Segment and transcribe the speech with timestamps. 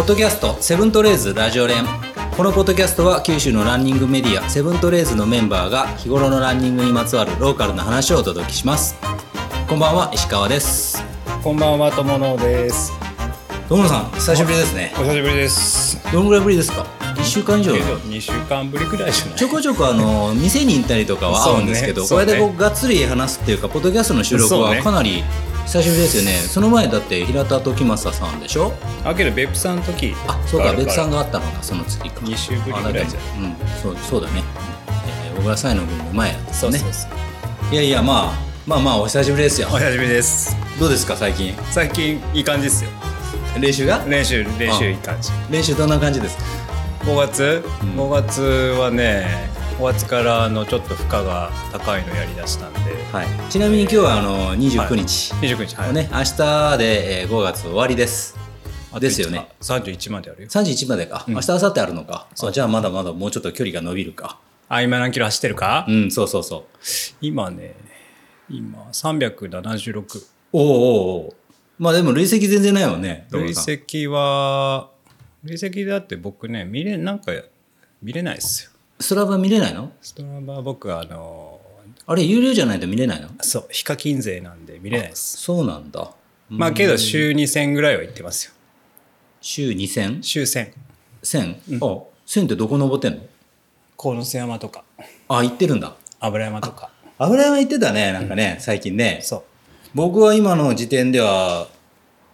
[0.00, 1.84] ポッドキャストセブントレーズラジオ連。
[2.34, 8.96] このポッドキャストは九州のランニングメディアセブントレーズのメンバーが日頃のランニングにまつわるローカルな話をお届けします。
[9.68, 11.04] こんばんは石川です。
[11.42, 12.92] こんばんは友野です。
[13.68, 14.94] 友野さん久しぶりですね。
[14.96, 16.02] お久しぶりです。
[16.10, 17.74] どのぐらいぶりですか？1週間以上。
[17.74, 19.34] けど2週間ぶりくらいじゃない。
[19.36, 22.24] ちょこちょこあの店に行ったりとかは会うんですけど、そうね。
[22.24, 25.22] これでこうがっつり話すっていうかポッドキャストの収録はかなり
[25.70, 26.32] 久しぶりですよね。
[26.32, 28.72] その前だって平田時政さんでしょ？
[29.04, 32.20] あけど別府さんの時あそうか別さんがあったのかその次か。
[32.22, 34.42] 2週ぶりあぐらいじゃうんそうそうだね、
[35.28, 36.54] えー、小倉彩の分の前やったね。
[36.54, 37.06] そうそうそ
[37.70, 37.72] う。
[37.72, 39.68] いやいやまあまあまあお久しぶりですよ。
[39.68, 40.56] お久しぶりです。
[40.80, 41.54] どうですか最近？
[41.70, 42.90] 最近いい感じですよ。
[43.60, 44.04] 練習が？
[44.08, 45.30] 練習練習いい感じ。
[45.50, 46.42] 練習どんな感じですか
[47.04, 47.90] ？5月、うん。
[47.90, 48.42] 5月
[48.76, 49.48] はね
[49.80, 52.80] 5月からあのちょっと負荷が高いのやりだしたんで。
[53.12, 53.26] はい。
[53.50, 55.94] ちなみに今日はあの29日、29日はい。
[55.94, 58.36] ね明日で、えー5月終わりです。
[59.00, 59.48] ですよね。
[59.62, 60.48] 31まであるよ。
[60.50, 61.34] 31までか、うん。
[61.34, 62.26] 明日明後日あるのか。
[62.42, 64.38] あじゃあまだまだもうちょっと距離が伸びるか。
[64.68, 66.62] あ今何キロ走ってるか、うんそうそうそう。
[67.22, 67.74] 今ね
[68.50, 70.04] 今376
[70.52, 71.36] おうおうおう
[71.78, 74.90] まあでも累積全然ないもんね累積は
[75.42, 77.32] 累積だって僕ね見れなんか
[78.02, 78.69] 見れないですよ
[79.00, 79.92] ストラバ見れないの？
[80.02, 81.60] ストラバ僕あの
[82.06, 83.30] あれ有料じゃないと見れないの？
[83.40, 85.38] そう非課金税なんで見れないです。
[85.38, 86.12] そうなんだ。
[86.48, 88.52] まあけど週2000ぐらいは行ってますよ。
[89.40, 90.72] 週2000週1000
[91.22, 93.22] 1000、あ1000ってどこ登ってんの？
[93.96, 94.84] 鴻巣山とか。
[95.28, 95.94] あ行ってるんだ。
[96.20, 96.90] 油山とか。
[97.18, 99.20] 油山行ってたねなんかね、最近ね。
[99.22, 99.42] そう。
[99.94, 101.68] 僕は今の時点では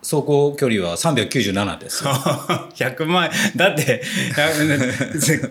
[0.07, 2.05] 走行距離は397です。
[2.07, 3.31] よ100万円。
[3.57, 4.01] だって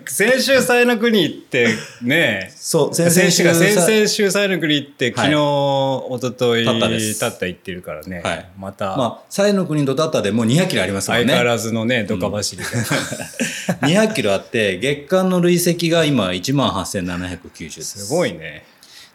[0.08, 1.68] 先週西の国行って
[2.02, 7.20] ねそう先々週が先さ々週西の国行って昨日、一昨日たったです。
[7.20, 8.46] たった行ってるからね、はい。
[8.58, 11.26] また、まあ西の国とだったでもう200キロありますもんね。
[11.26, 12.70] 相変わらずのねドカ走りで、
[13.86, 18.06] 200キロあって月間の累積が今1万8790です。
[18.06, 18.64] すごいね。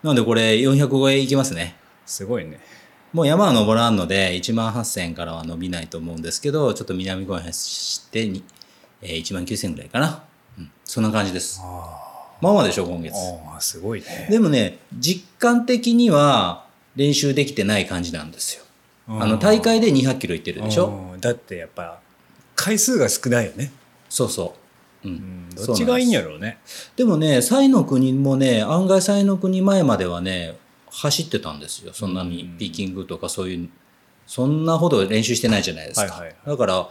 [0.02, 1.76] なのでこれ400超えいきますね。
[2.04, 2.60] すごいね
[3.12, 8.44] もう山は登らんので1万8000からは伸びないと思うんですけどちょっと南公園走ってに、
[9.02, 10.22] えー、1万9000ぐらいかな、
[10.58, 11.60] うん、そんな感じです。
[12.40, 13.14] まあまあでしょ今月。
[13.14, 14.28] ああすごいね。
[14.30, 16.64] でもね実感的には
[16.96, 18.64] 練習できてない感じなんですよ。
[19.08, 20.86] あの大会で200キロいってるでしょ？
[21.14, 21.20] うん。
[21.20, 21.98] だってやっぱ
[22.54, 23.72] 回数が少ないよね、
[24.08, 24.54] そうそ
[25.04, 25.14] う、うん。
[25.14, 26.58] うん、どっちがいいんやろうね。
[26.94, 30.54] でもね、西の国もね、案外西の国前まではね、
[30.90, 31.92] 走ってたんですよ。
[31.92, 33.68] そんなにピーキングとかそういう、
[34.26, 36.02] そんなほど練習してないじゃないですか。
[36.02, 36.88] はいはいはいだから、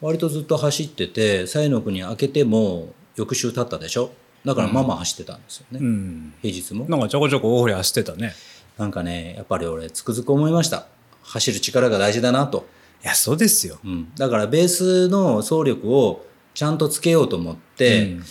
[0.00, 4.10] 割とずっと走ってて、西の国開けても翌週経ったでしょ？
[4.44, 5.78] だからまあまあ走ってたんですよね。
[5.80, 6.86] うん平日も。
[6.88, 8.34] なんかちょこちょこ大堀走ってたね
[8.78, 10.86] なんかね、やっぱり俺つくづく思いました。
[11.22, 12.66] 走る力が大事だなと。
[13.04, 14.12] いやそうですよ、うん。
[14.16, 18.24] だからベースの走力をちゃんとつけようと思って、うん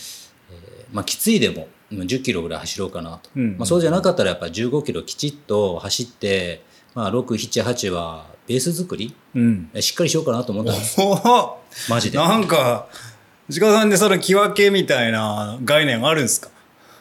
[0.92, 3.56] まあ、きついでもうん10キロぐらい走ろうかなと、うん。
[3.58, 6.62] まあ、そうじゃなかったらやっぱ15キロきちっと走って、
[6.94, 10.82] まあ、678はベース作りうん、えしっかりしようかなと思ったんで
[11.88, 12.18] マジで。
[12.18, 12.88] なんか
[13.48, 16.50] 内川さんでその木分けみたいな概念あるんですか？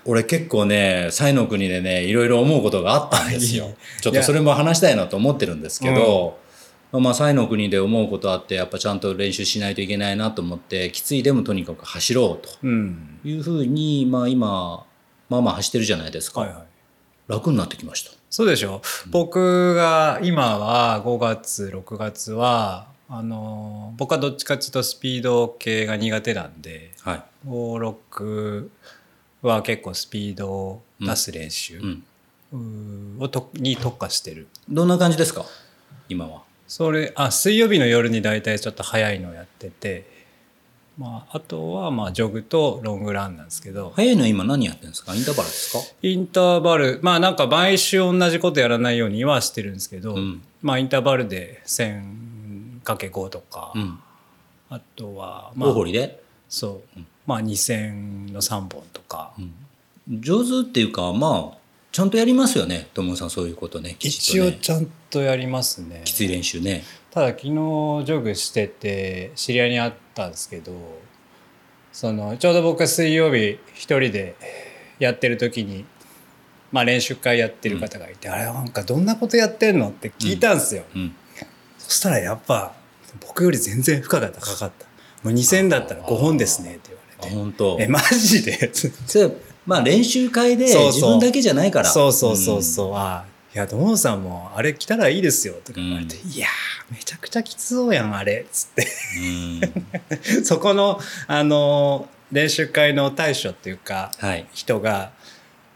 [0.05, 3.75] 俺結構ね西の国でねいろいろ思うことがあったんですよ。
[4.01, 6.39] ちょっとそれも話したいなと思ってるんですけど、
[6.99, 13.19] まあ西の国で思うことあってやっぱちゃんと練習しないといけないなと思ってきついでもとにかく走ろうとうん。
[13.23, 14.85] いうふうに、まあ、今
[15.29, 16.63] まあまあ走ってるじゃないですか、はいはい。
[17.27, 18.11] 楽になってきました。
[18.29, 27.23] そうでしょ、僕が今は5月6月はあの僕はどっちかっていうとスピード系が苦手なんではい。
[27.47, 28.69] 56
[29.41, 31.79] は結構スピードを出す練習
[32.53, 33.17] うん。
[33.19, 34.47] をとに特化してる。
[34.69, 35.45] どんな感じですか？
[36.09, 40.05] 今はそれあ水曜日の夜に大体ちょっと早いのやってて、
[40.97, 43.91] まあ、あとはまあジョグとロングランなんですけど。
[43.93, 45.13] 早いのは今何やってるんですか？
[45.13, 45.83] インターバルですか？
[46.01, 46.99] インターバル。
[47.01, 50.41] まあなんか毎週同じことやらないようにはしてるんですけど、うん。
[50.61, 53.99] まあインターバルで 1000×5 とか、うん。
[54.69, 56.23] あとはまあ大堀で？
[56.47, 59.33] そう、まあ2000の3本とか、
[60.09, 61.57] 上手っていうかまあ
[61.91, 66.01] ちゃんとやりますよね友さんそういうことね一応ちゃんとやりますね。
[66.05, 66.83] きつい練習ね。
[67.11, 70.71] ただ昨日ジョグしてて知り合いに会ったんですけど
[71.91, 74.35] そのちょうど僕が水曜日一人で
[74.97, 75.83] やってる時に、
[76.71, 81.13] まあ、練習会やってる方がいて、あれなんかどんなことやってんのって聞いたんですよ、うん。
[81.77, 82.73] そしたらやっぱ
[83.27, 84.85] 僕より全然負荷が高かった。
[85.23, 87.75] もう2000だったら5本ですねってあ言われ本当。
[87.75, 88.71] てえマジで？
[88.73, 89.31] それ
[89.65, 91.89] まあ練習会で自分だけじゃないから。
[91.89, 98.87] そうそうそうそう、あや土門さんもあれ来たらいいですよ」とか言われて「いやーめちゃくちゃきつそうやんあれ」っつって。
[99.17, 100.43] うん。
[100.45, 104.45] そこのあの練習会の大将っていうかはい。
[104.53, 105.11] 人が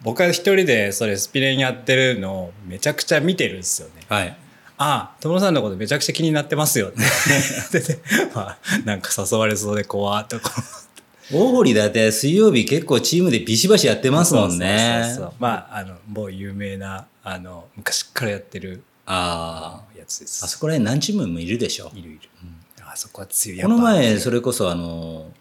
[0.01, 4.03] 僕は一人でそれスピレンやってるのをめちゃくちゃ見てるんですよね。
[4.07, 4.37] はい。
[4.77, 7.99] ああ、友野さんのことめちゃくちゃ気になってますよ って
[8.33, 10.51] まあ、なんか誘われそうで怖っとか。
[11.33, 15.01] 大堀だって水曜日結構チームでビシバシやってますもんね。
[15.05, 20.43] そうそうそうまあ、あの、某有名な、あの、昔からやってるあやつです。
[20.43, 21.91] ああそこら辺何チームもいるでしょ？
[21.93, 22.19] いるいる。
[22.81, 23.61] あそこは強い。
[23.61, 24.37] この前それ。
[24.37, 25.31] れこそあの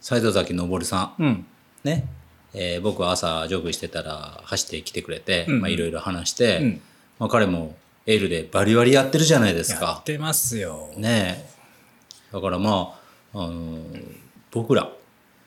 [0.00, 1.46] 斎藤崎昇さんうん。
[1.82, 2.06] ね、
[2.54, 6.80] えー僕は朝ジョグしてたら走ってきてくれていろいろ話して、うん
[7.18, 7.74] まあ、彼も
[8.06, 10.04] エールでバリバリやってるじゃないですやかっ。
[10.04, 10.90] てますよ。
[10.96, 11.50] ねえ
[12.32, 12.94] だからま
[13.34, 13.82] あ、あの
[14.50, 14.90] 僕ら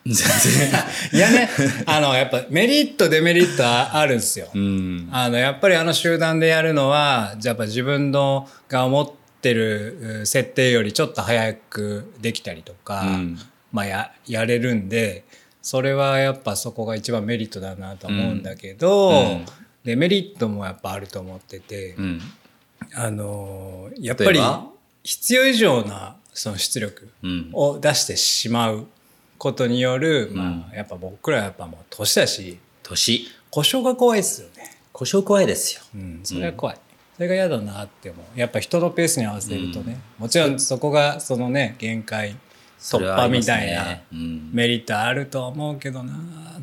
[0.06, 0.84] 全然。
[1.14, 1.50] いやね、
[1.86, 4.50] あの、やっぱメリット、デメリットああるんですよ。
[4.54, 5.10] うん。
[5.12, 9.12] あの、やっぱりあの集団でやるのは、じゃあやっぱ自分のが思っ
[9.42, 13.40] てるう設定よりちょっと早くできたりとか、うん。
[13.72, 15.24] まあや、やれるんで、
[15.62, 19.46] それはやっぱそこが一番メリットだなと思うんだけど、うん。
[19.86, 22.22] デメリットもやっぱあると思ってて、うん。
[22.94, 24.42] あの、やっぱり
[25.04, 27.50] 必要以上なその出力うん。
[27.54, 28.88] を出してしまう
[29.44, 33.28] ことによる、まあ、やっぱ僕らはやっぱもう年だし、年。
[33.50, 34.78] 故障が怖いですよね。
[34.94, 35.82] 故障怖いですよ。
[35.94, 36.78] うん、それは怖い、
[37.18, 38.40] それが嫌だなって思う。
[38.40, 42.38] やっぱ人のペースに合わせるとね、もちろんそこがそのね限界
[42.80, 44.00] 突破みたいな
[44.54, 46.14] メリットあると思うけどな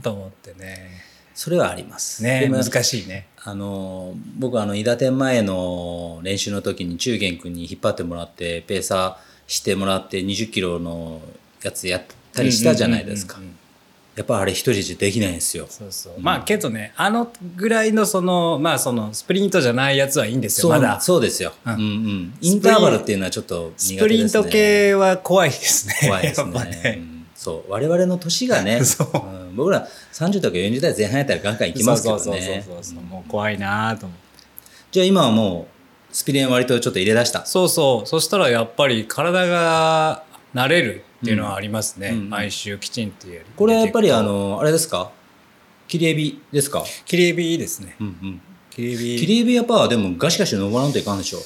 [0.02, 1.02] と思ってね。
[1.34, 2.22] それはあります。
[2.22, 3.26] ね難しいね。
[3.44, 11.20] あの僕あの伊達天前の練習の時に中元君に引っ張ってもらってペーサーしてもらって20キロの
[11.62, 13.38] やつやったりしたじゃないですか。
[14.16, 15.66] やっぱあれ一人じゃできないんですよ。
[15.68, 16.14] そうそう。
[16.18, 21.00] まあけどねあのぐらいのそのまあそのスプリントじゃないやつはいいんですよまだ。
[21.00, 21.72] そうですよ、うん。
[21.72, 26.98] うんうん、インターバルっていうのはちょっと苦手です、ね、スプリント系は怖いですね怖いですね。
[26.98, 27.26] うん。
[27.34, 27.70] そう。
[27.70, 29.16] 我々の年がね そう。
[29.52, 29.56] ん。
[29.56, 32.22] 僕ら30とか40代前半やったらガンガンいきますけどね。
[32.22, 33.02] そうそうそうそうそう。
[33.04, 34.24] もう怖いなと思って。
[34.90, 35.68] じゃあ今はも
[36.12, 37.46] うスピレン割とちょっと入れ出した？
[37.46, 38.08] そうそう。
[38.08, 40.24] そしたらやっぱり体が
[40.54, 45.12] 慣れるっていうのはありますね、うん毎週きちんとやるこれはやっぱりあのあれですか？
[45.86, 46.84] 切りエビですか？
[47.04, 47.96] 切りエですね。
[48.00, 48.40] うんうん。
[48.70, 49.20] 切りエビ。
[49.20, 51.38] 切りエビやっぱでもガシガシ登らんといかんでしょ？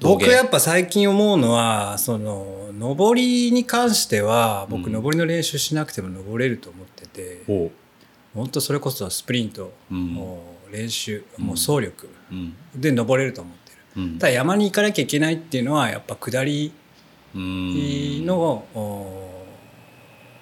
[0.00, 5.02] 僕やっっぱ最近思うのはその上りに関しては僕うん。
[5.02, 7.70] 上りの練習しなくても登れると思ってて、ほ
[8.34, 10.14] 本当それこそスプリント、うん。
[10.14, 12.54] もう練習もう走力ううん。
[12.74, 14.18] で登れると思ってる、うん。
[14.18, 16.72] ただ山に行かなきゃいけないっていうのはやっぱ下りうん
[17.38, 18.38] の、
[18.74, 19.44] お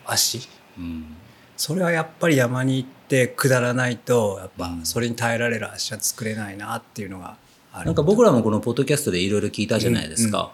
[0.06, 0.48] 足。
[0.78, 1.16] うん。
[1.56, 4.86] それはやっぱり山に行って下らないとやっぱうん。
[4.86, 7.36] それに耐えられる足は作れないなっていうのが
[7.72, 7.86] ある。
[7.86, 10.52] なんか僕らもこのポッドキャストでいろいろ聞いたじゃないですか、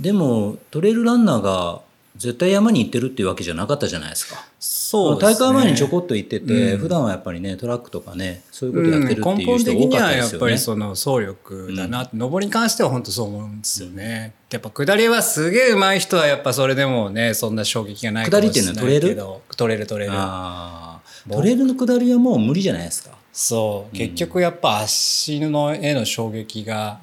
[0.00, 1.80] でもトレイルランナーが
[2.18, 4.44] 絶対山に行ってるっていうわけじゃなかったじゃないですか。
[4.58, 5.34] そうですね。
[5.34, 6.78] 大会前にちょこっと行ってて、うん。
[6.78, 10.58] 普段はやっぱりねトラックとかねそういうことやってるってうん根いう人本的に多かったではやっぱりすよね。
[10.58, 18.80] その走力だな、上りに関しては本当そう思うんですよね、やっぱ下りはすげえ上手い人はやっぱそれでもねそんな衝撃がないかもしれないけど。
[18.80, 21.32] 下りっていうのは取れる取れるあー。
[21.32, 23.10] トレイルの下りはもう無理じゃないですか。
[23.32, 23.96] そう。
[23.96, 27.00] 結局やっぱ足のへの衝撃が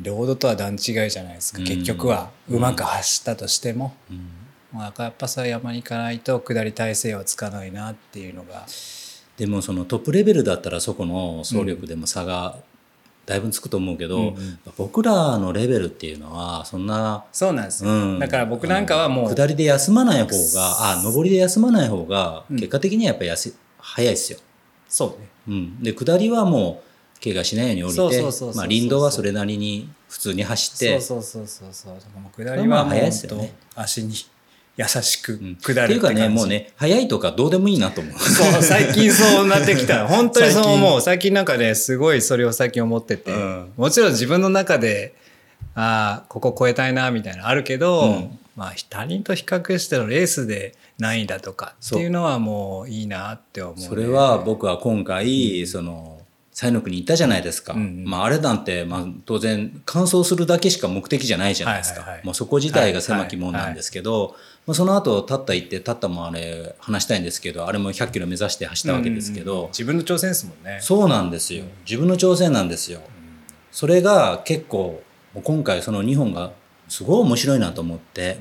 [0.00, 0.78] ロードとは段違い
[1.10, 1.64] じゃないですか、うん。
[1.66, 4.28] 結局はうまく走ったとしても、うん。
[4.72, 8.66] まあ、やっぱさ山に行かないと下り体勢はつかないなっていうのが。
[9.36, 12.56] でもそのトップレベルだったらそこの走力でも差が
[13.24, 14.58] だいぶつくと思うけど、うんうん。
[14.76, 18.18] 僕らのレベルっていうのはそんな、そうなんですよ、うん。
[18.18, 24.38] だから僕なんかはもう下りで休まない方があ上りで休まない方がうん結果的にはやっぱりやす早いですよ。
[24.88, 25.28] そうね。
[25.48, 26.91] うん、で下りはもう
[27.22, 32.10] 怪我しないように降りて林道はそれなりに普通に走ってそうそうそうそうそ
[32.40, 32.44] う。
[32.44, 33.54] 下りはもうまあ早いです本よね。
[33.74, 34.14] 当足に
[34.76, 38.18] 優しくうん下るっていうかねもうね早いとかどうでもいいなと思う。
[38.18, 40.06] そう最近そうなってきた。
[40.08, 41.00] 本当にそう最近思う。
[41.00, 41.34] 最近。
[41.34, 43.72] なんかねすごいそれを最近思ってて、うん。
[43.76, 45.14] もちろん自分の中で
[45.74, 48.38] ああここ超えたいなみたいなのあるけど、うん。
[48.56, 56.21] まあ他人と比較してのレースで何位だとかっていうのはもういいなって思うね、それは僕は今回、その
[56.52, 58.04] 西の国に行ったじゃないですか、うんうん。
[58.04, 62.26] まあ、あれなんて、まあ、当然完走するだけしか目的じゃないじゃないですか、はいはいはい。
[62.26, 69.68] もうそこ自体が狭き門なんですけど、まあ、その後タッタ行ってタッタもあれ話したいんですけどあれも100キロ目指して走ったわけですけど、うんうんうん。
[69.70, 70.78] 自分の挑戦ですもんね。
[70.82, 71.64] そうなんですよ。
[71.86, 73.00] 自分の挑戦なんですよ、
[73.70, 76.52] それが結構もう今回その2本が
[76.88, 78.36] すごい面白いなと思って、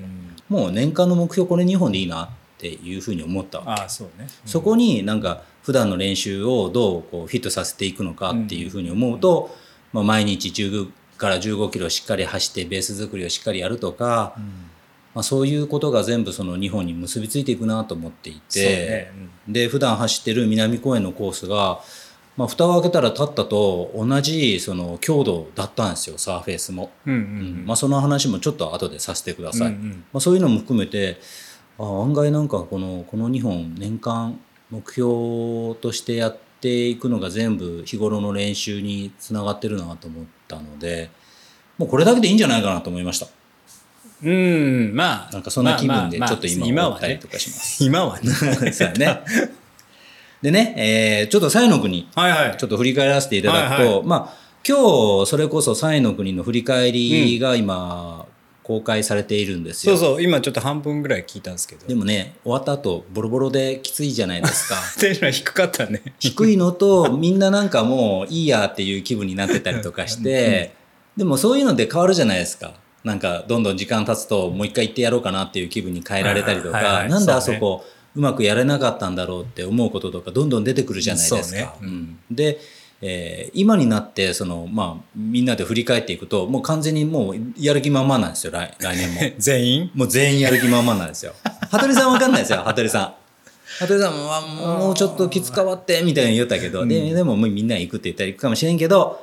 [0.49, 2.29] もう年間の目標これ2本でいいな
[2.61, 3.81] っていうふうに思ったわけ。
[3.81, 4.27] ああそうね。
[4.45, 9.55] そこになんか普段の練習をどうこうフィットさせていくのかっていうふうに思うと、
[9.93, 14.35] まあ、毎日10から15キロしっかり走ってベース作りをしっかりやるとか、
[15.15, 19.11] まあ、そういうことが全部その日本に結びついていくなと思っていて、
[19.47, 19.63] ね。
[19.63, 21.81] で普段走ってる南公園のコースが、
[22.37, 26.91] まあ、蓋を開けたら立ったと同じその強度だったんですよサーフェイスも。
[27.07, 27.19] うんうん。
[27.19, 27.23] う
[27.61, 27.65] ん。
[27.65, 29.67] まあ、その話もちょっと後でさせてください。
[29.67, 29.89] うんうん。
[30.13, 31.19] まあ、そういうのも含めて
[31.81, 41.09] あ案外なんかこのこの2本年間目標としてやっていくのが全部日頃の練習につながってるなと思ったので
[41.77, 43.27] もうこれだけでいいんじゃないかなと思いました。
[44.23, 47.81] うんまあなんかそんな気分でちょっと今今はね思ったりとかします。
[47.83, 48.31] 今はね。
[48.71, 49.21] そうやね。
[50.43, 52.57] でね、えーちょっと西の国はいはい。
[52.57, 54.77] ちょっと振り返らせていただくと、はいはまあ今
[55.25, 58.27] 日それこそ西の国の振り返りが今
[58.63, 59.97] 公開されているんですよ。
[59.97, 61.87] そうそう今ちょっと半分ぐらい聞いたんですけど。
[61.87, 64.75] でもね終わった後ボロボロできついじゃないですか。
[64.99, 66.01] テンション低かったね。
[66.19, 70.75] 低いのとみんななんかもういいやっていう気分になってたりとかして
[71.17, 72.73] でもそういうので変わるじゃないですか。
[73.03, 77.03] なんかどんどん時間経つともう一回行ってやろうかなっていう気分に変えられたりとはいはいはい。
[77.05, 81.63] かなんであそねそうこうまくやれなかったんだろうって思うこととかどんどん出てくるじゃないですそうね。
[81.63, 81.75] か。
[81.81, 82.19] うん。
[82.29, 82.59] で
[83.01, 89.21] えー今になってその、まあ、みんなで振り返っていくともう完全にもうやる気満々なんですよ来来年も。
[89.39, 89.91] 全員？
[89.93, 91.33] もう全員やる気満々なんですよ。
[91.71, 93.13] 羽鳥さんわかんないですよ、羽鳥さん。
[93.79, 94.41] 羽鳥さんも、あ
[94.79, 99.21] もうちょっときつかわって、みたいに言ったけど、で、でももうみんな行くって言ったら行くかもしれんけど、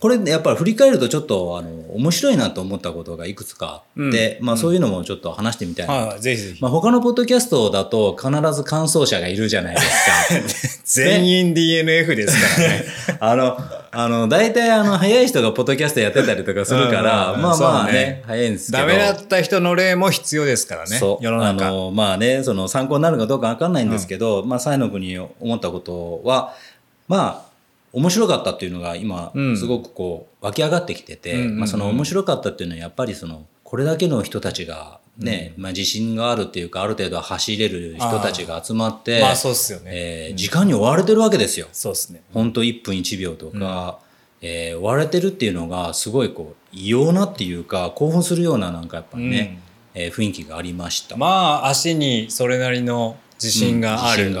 [0.00, 5.92] これやっぱり振り返るとちょっと、あの、面白いなと思ったことがいくつかあって、まあそういうのもちょっと話してみたいな。
[5.92, 6.62] はいはいぜひぜひ。
[6.62, 10.78] まあ他のポッドキャストだと必ず感想者がいるじゃないですか。
[10.84, 12.84] 全員 DNF ですからね。
[13.18, 13.58] あの、
[13.90, 18.86] あの、大体あの、早い人がポッドキャストやってたりとかするから、うんうんうんまあまあねね、早いんですけど。
[18.86, 21.66] ダメだった人の例も必要ですからねそう世の中。
[21.66, 26.54] あのまあねその参考になるかどうかわかんないんですけど、まあ西の国に思ったことは
[27.08, 27.47] まあ
[27.92, 41.66] 面白かったっていうのが今うんすごくこう湧き上がってきてて、まあ、その面白かったっていうのはやっぱりそのこれだけの人たちがね、まあ、自信があるっていうかある程度走れる人たちが集まって、まあそうっすよね、えー時間に追われてるわけですよ。
[41.72, 42.22] そうっすね。
[42.32, 43.98] 本当1分1秒とか、
[44.40, 49.58] えー追われてるっていうのがすごいこう異様なっていうか興奮するようななんかやっぱりね、
[49.94, 51.16] えー雰囲気がありました。
[51.16, 54.32] まあ足にそれなりの自信がある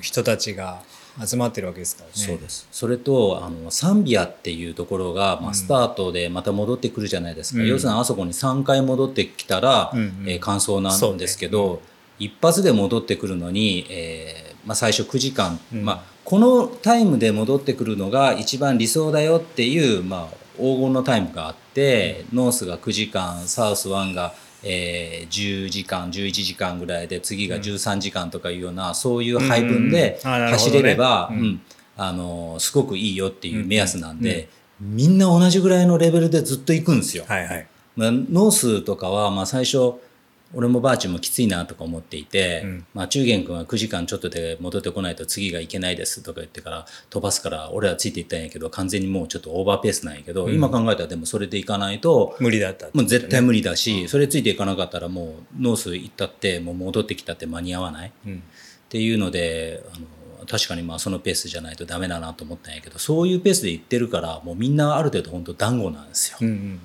[0.00, 0.82] 人たちが
[1.24, 2.12] 集まってるわけですからね。
[2.14, 2.68] そうです。
[2.70, 7.68] それとあのサンビアっていうところが、まあ、スタートでまた戻ってくるじゃないですか、うん。
[7.68, 10.24] 要するにあそこに3回戻ってきたら、うんうん。
[10.26, 11.80] えー完走なんですけど、
[12.18, 15.84] 一発で戻ってくるのに、えーまあ、最初9時間、うん。
[15.84, 30.82] まあ、このタイムで戻ってくるのが一番理想だよっていう、まあ、黄金のタイムがあって、ノースが9時間サウス1が、えー10時間11時間ぐらいで次が13時間とかいうような、そういう配分で走ね。
[30.82, 31.30] れれば、
[31.96, 34.48] あのすごくいいよっていう目安なんで、
[34.80, 37.24] みんな同じぐらいのレベルでずっと行くんですよ。
[37.26, 37.66] はいはい。
[37.96, 39.94] まあ、ノースとかは、まあ、最初
[40.56, 42.86] 俺もバーチもきついなとか思っていて、うん。
[42.94, 58.12] まあ、中元君は9時間ちょっとで戻ってこないと次がいけないですとか言ってから飛ばすから俺はついていったんやけど完全にもうちょっとオーバーペースなんやけど、今考えたらでもそれでいかないと無理だったってもう絶対無理だし、それついていかなかったらもうノース行ったってもう戻ってきたって間に合わない。
[58.26, 58.36] うん。
[58.36, 60.06] っていうのであの
[60.46, 66.38] 確かにまあそのペースじゃないとダメだなと思ったんやけどそういうペースで行ってるからもうみんなある程度本当団子なんですよ。
[66.40, 66.80] うんうん。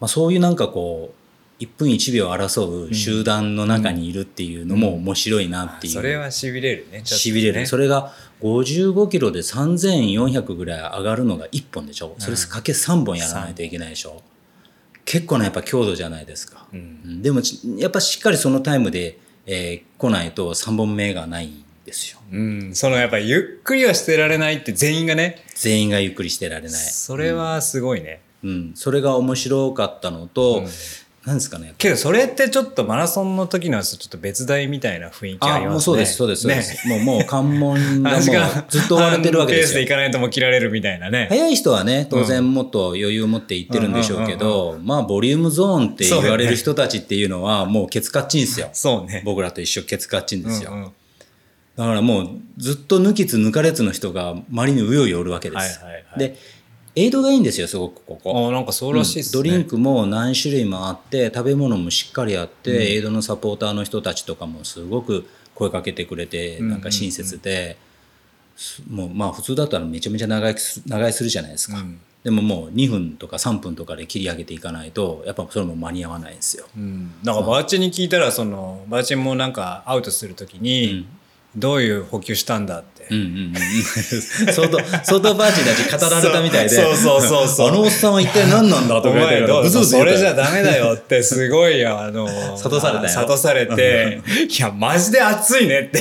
[0.00, 1.23] まあ、そういうなんかこう
[1.60, 5.92] 1分1秒争う集団の中にいるっていうのも面白いなっていう。
[5.92, 7.66] それはしびれるねしびれる。
[7.66, 12.14] それが55キロで3400ぐらい上がるのが1本でしょ。
[12.18, 14.22] それかけ3本やらないといけないでしょ。
[15.04, 17.00] 結構なやっぱ強度じゃないですか、うん。
[17.04, 22.18] うんでもちやっぱしっかりそのタイムで、えー来ないと3本目がないんですよ。
[22.32, 22.74] うん。
[22.74, 25.44] そのやっぱゆっくりはしてられないって全員がね。
[25.54, 28.20] 全員がゆっくりしてられない、それはすごいね。
[28.42, 30.68] うん、それが面白かったのと、うん
[31.26, 31.74] なんですかね。
[31.78, 35.70] けどそれってちょっとマラソンの時のちょっと別大みたいな雰囲気あありますね。
[35.70, 36.62] もうそうですそうですそうでね。
[36.62, 38.20] す、もうもう関門がもう
[38.68, 41.26] ずっと追われてるわけですよペースでいかないともう切られるみたいなね。
[41.30, 48.68] 早い人はね当然もっと余裕を持っていってるんでしょうけど、まあボリュームゾーンって言われる人たちっていうのはもうケツカッチンですよ。
[48.74, 49.22] そうね。
[49.24, 50.92] 僕らと一緒ケツカッチンですよ、うんうん
[51.76, 56.18] だからもうずっと抜きつ抜かれつの人が周りにうようよおるわけです、はいはいはい。
[56.20, 56.36] で
[56.96, 58.48] エイドがいいんですよすごくここ。
[58.48, 67.76] あなんかそうらしいっすね、ドリンクも何種類もあって食べ物もしっかりあって、エイドのサポーターの人たちとかもすごく声かけてくれてなんか親切で、
[68.56, 72.00] すもうまあ普通だったらめちゃめちゃ長生きす長居するじゃないですか、うん。
[72.22, 76.66] でももう2分とか3分とかで切り上げていかないとやっぱそれも間に合わないんですよ。
[76.76, 81.06] うん、なんかバーチに聞いたらそのバーチもなんかアウトするときに
[81.56, 83.54] どういう補給したんだって、うんうん
[84.46, 86.68] うん、相当相当バーチたち語られたみたいで。
[86.70, 87.68] そうそうそうそう。
[87.68, 93.20] あのおっさんは一体何なんだとおか言ってそれじゃダメだよってすごいあの諭されたよ。
[93.20, 96.00] 諭されていやマジで暑いねって。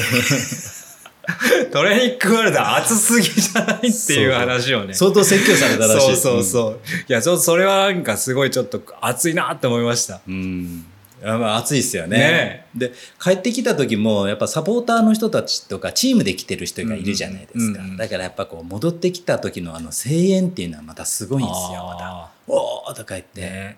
[1.72, 4.94] トレーニックワールド暑すぎじゃないっていう話をね。
[4.94, 6.18] 相当説教されたらしい。
[6.18, 10.20] そうそうそう、いやちょっとそれはなんかすごいちょっと暑いなって思いました。
[10.28, 10.86] うん、
[11.24, 12.18] まあ暑いっすよね。
[12.18, 12.66] ね。
[12.76, 17.98] で帰ってきた時もやっぱサポーターの人たちとかチームで来てる人がいるじゃないですか、うんうんうん。
[17.98, 22.08] だからやっぱこう戻ってきた時のあの声援っていうのはまたすごいんですよまた。
[22.08, 23.78] あ「おー!」とか言って、ね。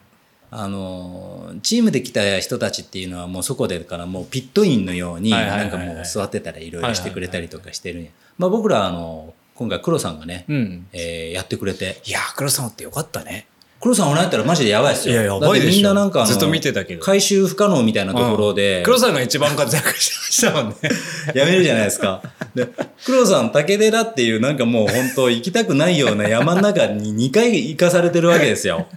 [0.52, 8.12] あのチームで来た人たちっていうのはもうそこでからもうピットインのようにないんかもう座ってたらいろいろしてくれたりとかしてるんや。
[8.38, 10.88] まあ僕らあの今回黒さんがね、うん。
[10.94, 12.02] えーやってくれて。
[12.06, 13.48] いや黒さんってよかったね
[13.86, 15.14] 黒さんおらんやったらマジでやばいっすよ。
[15.14, 15.76] いややばいでしょ。
[15.76, 17.04] みんななんかずっと見てたけど。
[17.04, 20.76] 回収不可能みたいなところで、黒さんが一番活躍してましたもんね。
[21.40, 22.24] やめるじゃないですか。
[22.56, 22.68] で、
[23.06, 28.88] 黒さん、竹寺っていうなんかもう本当行きたくないような山の中に2回行かされてるわけですよ。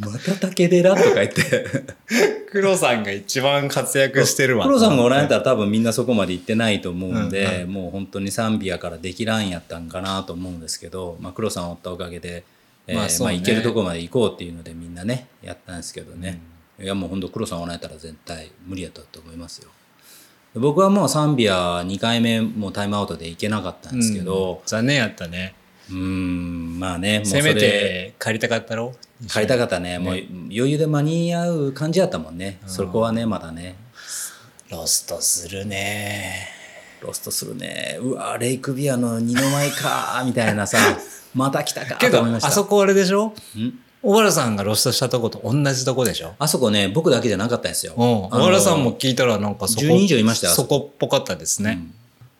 [0.00, 1.66] ま また竹寺とか言って。
[2.50, 4.64] 黒さんが一番活躍してるわ。
[4.64, 7.72] 黒さんがおらんやったら多分みんなそこまで行ってないと思うんで、うん。
[7.74, 12.44] もう本当にサンビアからできらんやったんかなと思うんですけど、まあ、黒さんおったおかげで、
[12.86, 16.40] えーまあまあ行けるとこまで行こうっていうのでみんなね、やったんですけどね。
[16.78, 19.70] いやもう本当黒さんおらんやったら絶対無理やったと思いますよ。
[20.54, 25.54] 僕はもうサンビア2回目もうタイムアウトで行けなかったんですけど、残念やったね
[25.90, 28.94] うーん、まあね、もうせめて帰りたかったろ？
[29.28, 29.98] 帰りたかったね。
[29.98, 32.60] もう余裕で間に合う感じやったもんね。
[32.66, 33.76] そこはね、まだね。
[34.70, 36.53] ロストするねロ
[37.14, 37.98] ストするね。
[38.00, 40.78] うわ、レイクビアの二の舞か、 みたいなさ、
[41.34, 42.48] また来たかけどと思いました。
[42.48, 43.26] あそこあれでしょ？
[43.26, 43.32] ん？
[44.02, 46.34] 小原さんがロストしたとこと同じとこでしょ？
[46.38, 47.94] あそこね、僕だけじゃなかったんですよ。
[47.96, 48.04] うん。
[48.04, 50.90] 小原さんも聞いたらなんかそこ10人以上いましたよそこ。
[50.92, 51.80] っぽかったですね、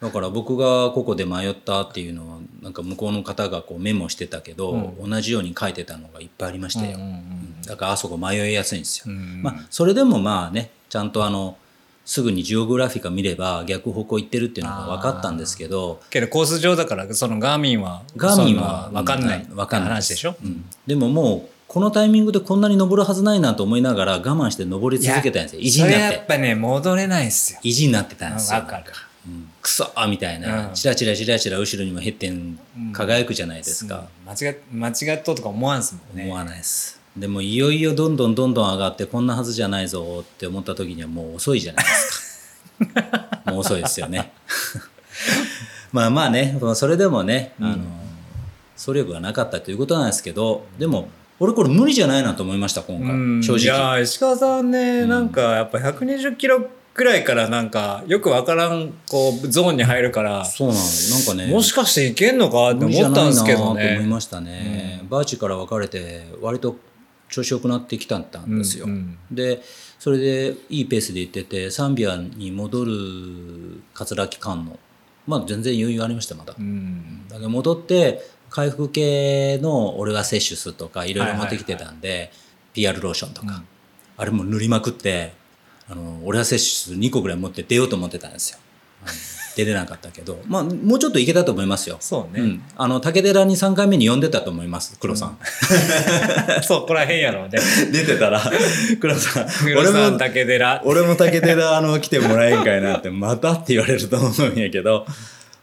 [0.00, 6.96] だから僕がここで迷ったっていうのは、なんか向こうの方がこうメモしてたけど、同じように書いてたのがいっぱいありましたよ。
[6.96, 7.62] うんうんうん。
[7.62, 9.12] だからあそこ迷いやすいんですよ。
[9.12, 9.42] ん。
[9.42, 11.56] まあ、それでもまあね、ちゃんとあの、
[12.04, 19.88] すぐにジオグラフィカ見れば逆方向行ってるっていうのが分かったんですけど、けどコース上だからそのガーミンはガーミンは分かんない分かんない。
[19.90, 20.64] 話でしょ、うん。
[20.86, 25.60] でももうこのタイミングでこんなに登るはずないなと思いながら我慢して登り続けたんですよ。
[25.60, 27.60] 意地そになっれやってぱね戻れないっすよ。
[27.62, 28.60] 意地になってたんですよ。
[28.60, 28.84] わかる。
[29.26, 29.48] うん。
[29.62, 30.74] クソーみたいな、うん。
[30.74, 32.58] チラチラチラチラ後ろにも減ってん。
[32.92, 36.24] 輝くじゃないですか、間違っ間違っとうとか思わんすもんね。
[36.24, 43.40] 思わないですでもいよいよどんどんどんどん上がってこんなはずじゃないぞって思った時にはもう遅いじゃないですか。
[43.52, 44.32] もう遅いですよね。
[45.92, 47.76] まあまあねそれでもね、あの
[48.76, 53.40] 総力がなかったということなんですけどでも俺これ無理じゃないなと思いました今うん。
[53.40, 64.06] 回正いや石川さんね、なんかやっぱ120キロくらいからなんかよくわからんこうゾーンに入るからそうなのなんかねもしかしていけんのかって思ったんですけどないなと思いね。
[64.06, 66.76] ましたね、バーチから分かれて割と
[67.28, 69.18] 調子よくなってきたんですよ、うんうん。
[69.30, 69.62] で
[69.98, 72.92] それでいいペースで行っててサンビアに戻る
[73.94, 74.78] 桂木間の
[75.26, 77.26] まあ全然余裕ありましたまだ、うん。
[77.28, 82.30] だけど戻って回復系の俺が摂取するとかいろいろ持ってきてたんで、
[82.72, 83.64] PR ローションとか、
[84.16, 85.32] あれも塗りまくって
[85.88, 88.58] あの俺が摂取する2個ぐらい持って出ようと思ってたんですよ、
[89.56, 91.96] 出れなかったけどまあもうちょっといけたと思いますよ。
[92.00, 95.38] そうね、うん、あの武寺に3回目に呼んでたと思います黒さん、
[96.62, 97.58] そこらへんやろうね。
[97.92, 98.40] 出てたら
[99.00, 99.46] 黒さん。
[99.64, 100.82] 黒俺も竹寺。
[100.84, 105.06] 俺も武寺あの来てもらえんかいなってまたって言われると思うんやけど、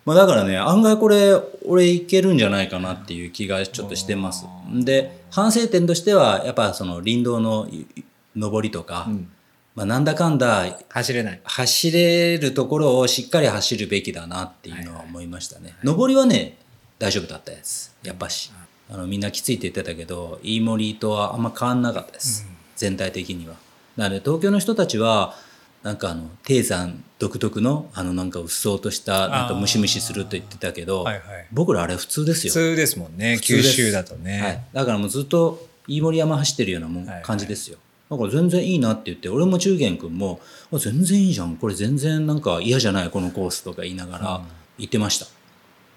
[0.06, 4.45] まあ、だからね案外これ俺いけるんじゃないかなっていう気がちょっとしてます。
[4.73, 7.67] で反省点としてはやっぱその林道の
[8.36, 9.10] 上りとか、
[9.75, 11.41] まあ、なんだかんだ走れない。
[11.43, 15.75] 走れるところをしっかり走るべきだなっていうのは思いましたね。
[15.84, 16.57] 上りはね、
[16.99, 17.95] 大丈夫だったです。
[18.03, 18.51] やっぱし。
[18.89, 22.45] あのみんなきついって言ってたけど、飯森とはあんま変わんなかったです。
[22.75, 23.55] 全体的には。
[23.95, 25.36] なので東京の人たちは、
[25.84, 32.53] なんかあの、低山独特の、あのなんかうっそうとした、なんかムシムシすると言ってたけど、はいはい僕らあれ普通ですよ。
[32.53, 33.39] 普通ですもんね。
[33.41, 34.41] 九州だとね。
[34.41, 37.77] はい、だからもうずっと飯森山走ってるようなもんはいはい感じですよ、
[38.12, 41.56] だから全然いいなって言って俺も中元君もあ全然いいじゃん。
[41.56, 44.41] これ全然なんか嫌じゃないこのコースとか言いながら
[44.78, 45.28] 言ってました、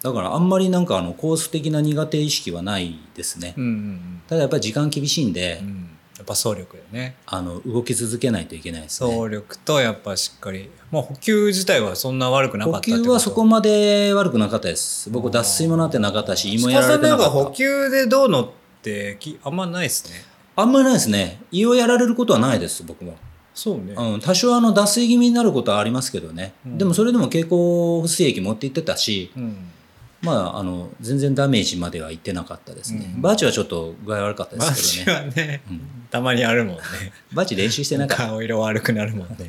[0.03, 5.91] だからあんまりなんかあのコース的な苦手意識はないですね、うんうんただやっぱり時間厳しいんで、うん。
[6.17, 7.17] やっぱ走力よね。
[7.27, 9.11] あの動き続けないといけないですね。
[9.11, 10.71] 走力とやっぱしっかり。
[10.93, 15.11] まあ補給自体はそんな悪くなかった補給はそこまで悪くなかったです。
[15.11, 17.31] 僕脱水もなってなかったし胃もやられてなかった。
[17.31, 18.51] 補給でどうのっ
[18.81, 21.41] てきあんまないですねあんまりないですね。
[21.51, 23.17] 胃をやられることはないです僕も、
[23.55, 23.95] そうね。
[23.97, 26.79] うん、多少あの脱水気味になることはありますけどね、うん。
[26.79, 29.57] でもそれでも経口補水液持って行ってたしうん。
[30.23, 33.23] まああの全然ダメージまではいってなかったですね、うん。
[33.23, 35.33] バーチはちょっと具合悪かったでマすけどね。
[35.35, 35.81] ジはね、うん。
[36.11, 36.83] たまにあるもんね。
[37.33, 38.27] バーチ練習してなかった。
[38.29, 39.37] 顔色悪くなるもんね。
[39.39, 39.45] だ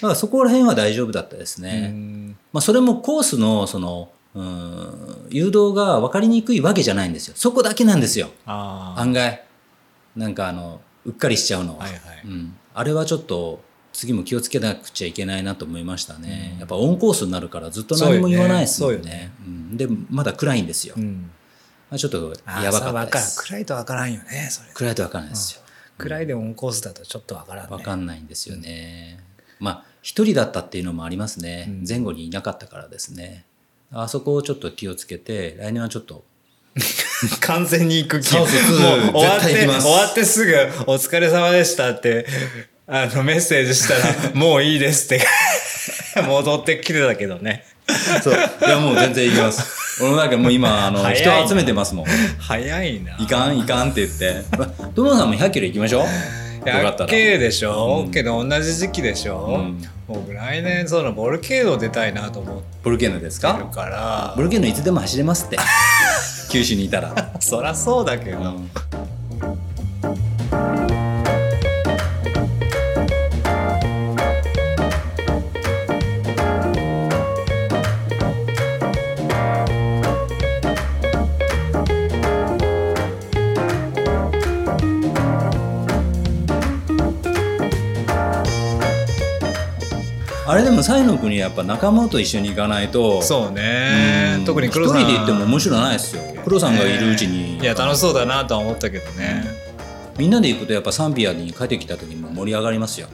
[0.00, 2.36] からそこら辺は大丈夫だったですね、うん。
[2.52, 7.34] まあ、それもコースのそのうん誘導が分かりにくいわけじゃないんですよ。
[7.36, 8.30] そこだけなんですよ。
[8.46, 9.42] 案外
[10.16, 12.00] なんかあのうっかりしちゃうのは、はいはい。
[12.24, 18.98] うん、あれはちょっと次も気をつけなくちゃいけないなと思いましたね、やっぱオンコースになるからずっと何も言わないですもんね。
[18.98, 19.32] そうよね。
[19.44, 21.30] うん、でまだ暗いんですよ、うん。
[21.90, 23.42] まあ、ちょっとやばかったです。
[23.42, 25.62] 暗いとわからんよね暗いと分からないですよ、
[25.98, 27.76] 暗いでオンコースだとちょっとわからんね。
[27.76, 29.18] 分かんないんですよね、
[29.58, 31.84] まあ一人だったっていうのもありますね、うん。
[31.86, 33.44] 前後にいなかったからですね。
[33.92, 36.24] あそこをちょっと気をつけて来年はちょっと
[37.40, 38.34] 完全に行く気。
[38.36, 40.54] もう終わって終わってすぐ
[40.86, 42.26] 「お疲れ様でした」って
[42.86, 45.26] あのメッセージしたら「もういいです」って。
[46.26, 47.64] 戻ってきてたけどね。
[48.22, 48.34] そう。
[48.34, 48.36] い
[48.68, 50.00] やもう全然行きます。
[50.00, 52.06] 俺もなんかもう今あの人集めてますもん。
[52.38, 53.16] 早いな。
[53.18, 54.44] いかんいかんって言って。
[54.94, 56.68] トモさんも100キロ行きましょう。
[56.68, 57.10] よかったら。
[57.10, 58.10] 100K でしょ、うん。
[58.10, 59.88] けど同じ時期でしょ、うん。
[60.06, 65.56] 僕来年そのボルケーノ出たいなと思ってボルケーノでするかボルケーノいつでも走れますって
[66.50, 68.56] 九州にいたら、 そらそうだけど、
[90.50, 94.34] あれでも西の国はやっぱ仲間と一緒に行かないとそうね。
[94.38, 95.02] うん特に黒さん。
[95.02, 96.22] 一人で行っても面白ないですよ。
[96.42, 99.44] 黒さんがいるうちに、いや楽しそうだなとは思ったけどね、
[100.18, 103.06] みんなで行くとやっぱサンビアに帰ってきた時にも盛り上がりますよ。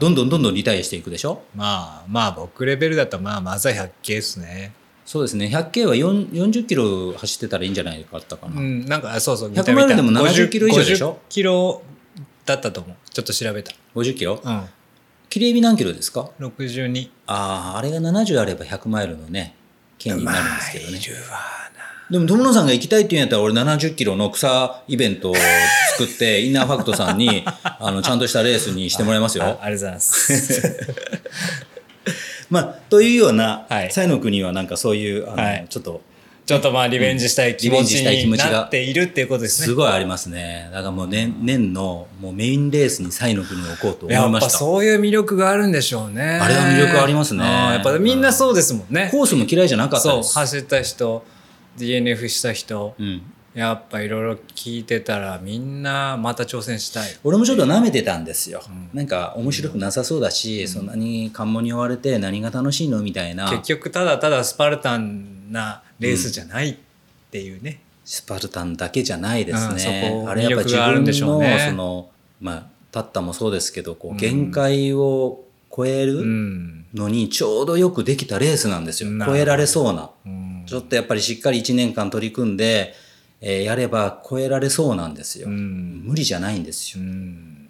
[0.00, 1.42] どんどんどんどんリタイアしていくでしょ？
[1.54, 4.72] まあまあ僕レベルだったらまあまずは 100K ですね
[5.06, 11.82] そうですね 100K は4 40キロ走ってたらいいんじゃないかったかな、うんなんかあそうそう100マイルでも70キロ以上でしょ50キロ
[12.44, 14.62] だったと思うちょっと調べた50キロうん
[15.34, 19.56] 切れ指何キロですか？62あああれが70あれば100マイルのね
[19.98, 21.00] 権利になるんですけどね。
[22.08, 25.34] でも友野さんが行きたいって言うんやったら俺70キロの草イベントを
[25.98, 29.42] 作って インナーファクトさんにあのちゃんとしたレースにしてもらいますよ。
[29.44, 30.86] ありがとうございます。
[32.48, 33.88] まあというようなはい。
[33.88, 35.66] 西の国はなんかそういうあの、はい。
[35.68, 36.00] ちょっと
[36.46, 38.04] ちょっとまあリベンジしたい気持ちに
[38.38, 40.68] なっているっていうことですねすごいありますね。
[40.72, 44.50] だからもう年年のもうメインレースにサイの国を置こうと思いました。
[44.50, 50.38] そういう魅力があるんでしょうねあれは魅力ありますねやっぱみんなそうですもんねコースも嫌いじゃなかったそうです。
[50.38, 51.24] 走った人
[51.78, 53.22] DNF した人うん。
[53.54, 58.60] やっぱいろいろ聞いてたらみんなまた挑戦したい俺もちょっと舐めてたんですよ。
[58.92, 63.48] なんか面白くなさそうだし、そんなに関門に追われて何が楽しいのみたいな。
[63.48, 66.76] 結局ただただスパルタンなレースじゃないっ
[67.30, 72.08] ていうね、スパルタンだけじゃないですうんあれやっぱ自分のその
[72.40, 76.86] まあタッタもそうですけど、こう限界を超えうるん。
[76.94, 79.10] のにちょうどよくできたレースなんですよ。
[79.26, 80.10] 超えられそうな。
[80.24, 80.62] うん。
[80.66, 82.94] ちょっとやっぱりしっかり1年間取り組んで、
[83.40, 85.48] えーやれば超えられそうなんですよ。
[85.48, 86.02] うん。
[86.04, 87.08] 無理じゃないんですうよ。
[87.08, 87.68] ん。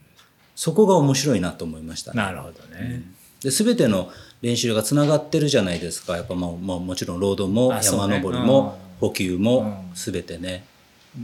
[0.54, 2.18] そこが面白いなと思いましたね。
[2.18, 3.02] なるほどね、
[3.42, 4.10] で全ての
[4.44, 6.18] 練習がつながってるじゃないですか。
[6.18, 10.64] やっぱまあ、まあ、もちろんロードも山登りも補給も全てね。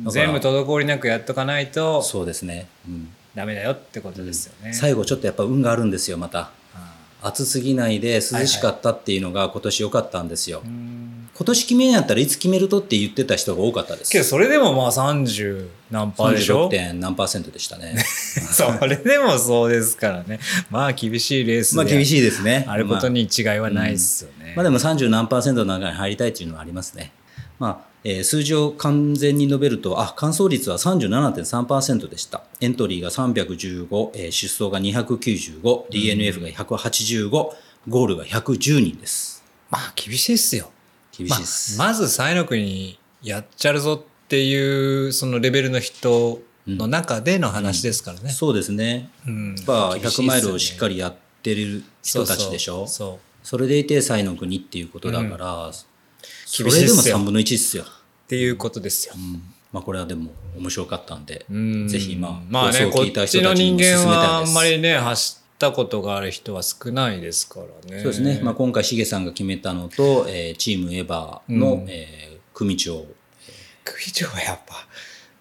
[0.09, 2.69] 全部滞りなくやっとかないとそうですね。
[2.89, 6.51] うんダメだよってことですよね、最後ちょっとやっぱ運があるんですよ、また。
[7.23, 10.63] 暑すぎないで涼しかったっていうのが今年良かったんですよ。
[10.65, 11.10] うん
[11.40, 14.12] 今年決めんやったらいつ決めるとって言ってた人が多かったです。
[14.12, 16.68] けどそれでもまあ30何パーでしょ？36.
[16.68, 17.96] 点何パーセントでしたね。
[18.05, 22.66] それでもそうですからねまあ厳しいレースでまあ厳しいですね。
[22.68, 27.11] あることに違いはないですよね、まあでも30何パーセントの中に入りたいっていうのはありますね。
[27.59, 32.42] まあ、えー数字を完全に述べると、あ、完走率は37.3%でした。
[32.61, 39.42] エントリーが315、えー出走が295、DNF が185、ゴールが110人です。
[39.70, 40.70] まあ厳しいっすよ
[41.25, 41.79] 厳しいです。
[41.79, 48.31] まあ、まず西の国やっちゃるぞっていうそのレベルの人の中での話ですからね。
[48.31, 49.11] そうですね。
[49.27, 55.87] うんやっぱ100マイルをしっかりりやってる人たちでしょそうそれでいて、サイの国っていうことだから、そ
[56.63, 57.85] 厳しいっすよれでも3分の1っすよ。
[57.85, 57.87] っ
[58.29, 59.15] ていうことですよ。
[59.73, 68.03] まあこれはでも面白かったんで、うんぜひまあまあね放送を聞いたこっちの人たちに人間も勧めたいですはあんまりね走ったことがある人は少ないですからね。
[68.03, 71.87] そうですね、まあ、今回しげさんが決めたのと、えーチームエヴァの、うん。
[71.88, 73.07] えー組長。
[73.85, 74.75] 組長はやっぱ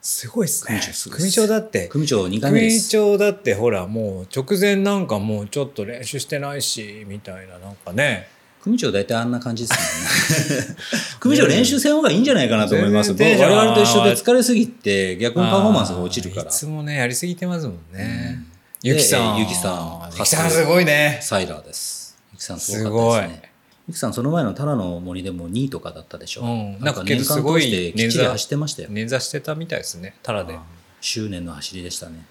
[0.01, 0.79] すごいですね。
[1.11, 8.29] 組長だって組長2回目で組す長だってほらもう直前なんかもうちょっと練習してないしみたいななんかね。
[8.61, 10.77] 組長大体あんな感じですもんね。
[11.19, 18.48] 組長練習せん方がいいんじゃないかなと思います我々と一緒で疲れすぎて逆にパフォーマンスが落ちるからいつもねやりすぎてますもんね、うん
[18.81, 19.37] ゆきさん。
[19.39, 20.09] ゆきさん。
[20.17, 21.19] ゆきさんすごいね。
[21.21, 22.17] サイラーです。
[22.31, 23.51] ゆきさんすすごかったですね。
[23.89, 26.79] ゆきさんその前のタラの森でも2位とかだったでしょ、うん。
[26.79, 28.89] なんか年間通してきっちり走ってましたよ。
[28.89, 30.15] 捻挫してたみたいですね。
[30.23, 30.57] タラで。
[31.01, 32.25] 執念の走りでしたね。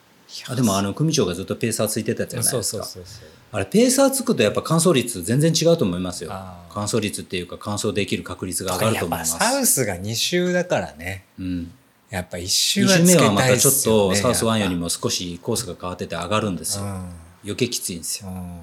[0.48, 2.84] あでもあの組長がずっとペーサーついてたやつじゃないそうですか。
[2.84, 6.30] そうそうそうあれペーサーつくとやっぱ完走率全然違うと思いますよ。
[6.32, 6.72] あー。
[6.72, 9.32] 完走率っていうか完走できる確率が上がると思います。
[9.32, 11.24] やっぱサウスが2周だからね。
[11.38, 11.72] うん
[12.10, 17.04] やっぱ1周2はつけ周目はまたちょっとサウスワンよりも少しコースが変わってて上がるんですよ、ぱ
[17.44, 18.30] 余計きついんですよ。
[18.30, 18.36] うん。
[18.36, 18.60] うん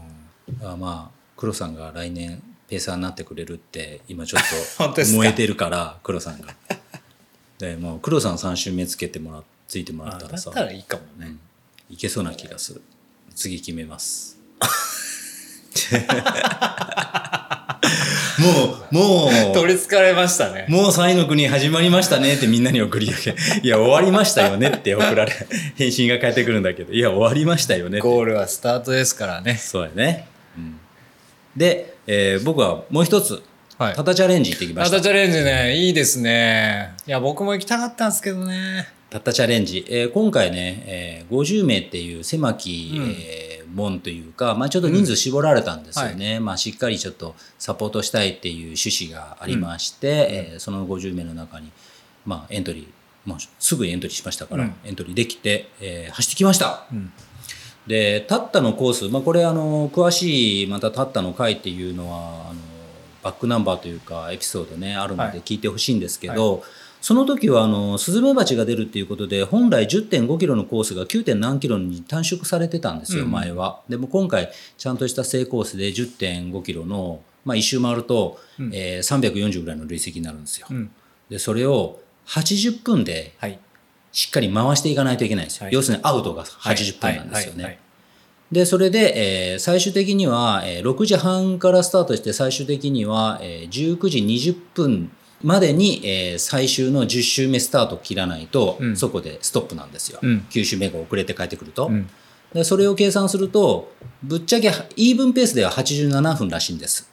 [0.48, 4.42] だからまあ黒さんが来年ペーサーになってくれるって今ちょっ
[4.80, 6.56] と 燃えてるから黒さんが。
[7.58, 10.52] でもう黒さん3周目つけてもらついてもらったらさ。
[10.52, 11.36] ったらいいかもね、
[11.90, 11.94] うん。
[11.94, 12.82] いけそうな気がする。
[13.36, 14.38] 次決めます
[18.92, 19.54] もうもう。
[19.54, 20.66] 取りつかれましたね。
[20.70, 25.32] もう才の国始まりましたねってみんなに送り上げ、いや、終わりましたよねって送られ、
[25.76, 28.00] 返信が返ってくるんだけど、いや、終わりましたよね。
[28.00, 29.56] ゴールはスタートですからね。
[29.56, 30.28] そうやね。
[30.58, 30.80] うん。
[31.56, 33.42] で、えー僕はもう一つ、
[33.78, 33.96] はい。
[33.96, 34.98] タタチャレンジ行ってきました。
[34.98, 36.94] タタチャレンジねいいですね。
[37.08, 38.88] いや僕も行きたかったんですけどね。
[39.10, 39.86] タタチャレンジ。
[39.90, 43.16] えー今回ね、えー50名っていう狭き、うん。
[43.20, 46.40] えー門というか、まあちょっと人数絞られたんですよね。
[46.40, 50.08] まあしっかりちょっとサポートしたいっていう趣旨がありまして、
[50.52, 51.72] えーその50名の中に、
[52.26, 52.88] まあエントリー、
[53.26, 54.76] まあすぐエントリーしましたから、うん。
[54.86, 56.86] エントリーできて、えー走ってきました。
[56.92, 57.12] うん。
[57.86, 62.60] で、タッタのコース、まあこれあの、詳しいまたタッタの回っていうのは、あの、
[63.24, 65.34] バックナンバーというかエピソードね、あるのはい。
[65.34, 66.64] で聞いてほしいんですけど、
[67.06, 71.36] その時はあのスズメバチが出るっていうことで本来10.5キロのコースが 9.
[71.36, 73.84] 何キロに短縮されてたんですよ、うん前は。
[73.88, 80.66] でも今回ちゃんとした正コースで10.5キロの、まあ、一周回ると、うんえー340ぐらいの累積になるんですよ。
[80.72, 80.90] うん
[81.30, 83.60] でそれを80分ではい
[84.12, 85.66] しっかり回していかないといけないんですよ。
[85.66, 87.80] はい要するにアウトが80分なんですよね。
[88.52, 95.12] で、それで、えー最終的には、えー6時半からスタートして、最終的には、えー19時20分
[95.44, 98.98] までに、えー最終の10周目スタート切らないと、うん。
[98.98, 100.20] そこでストップなんですよ。
[100.22, 100.46] うん。
[100.50, 101.88] 9周目が遅れて帰ってくると。
[101.88, 102.10] うん。
[102.54, 103.92] でそれを計算すると、
[104.24, 107.10] ぶっちゃけイーブンペースでは87分らしいんです。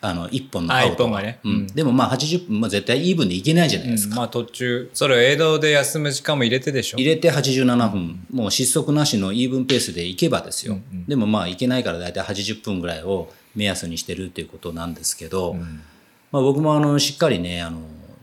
[0.00, 1.40] あの、1本のアウトがね。
[1.44, 1.52] うん。
[1.52, 1.66] うん。
[1.66, 4.16] でもまあ80分、まあ、絶対イーブンでいけないじゃないですか。
[4.16, 6.98] まあ途中それ映像で休む時間も入れてでしょ。
[6.98, 11.06] 入れて87分、もう失速なしのイーブンペースでいけばですよ、うんうん。
[11.06, 15.82] でもまあいけないから大体80分ぐらいを目安にしてるっていうことなんですけど、うん
[16.30, 17.80] まあ、僕もあのしっかりねあの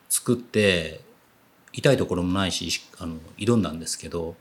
[0.10, 1.02] 作って
[1.74, 4.36] 痛いところもないししあの挑んだんですけど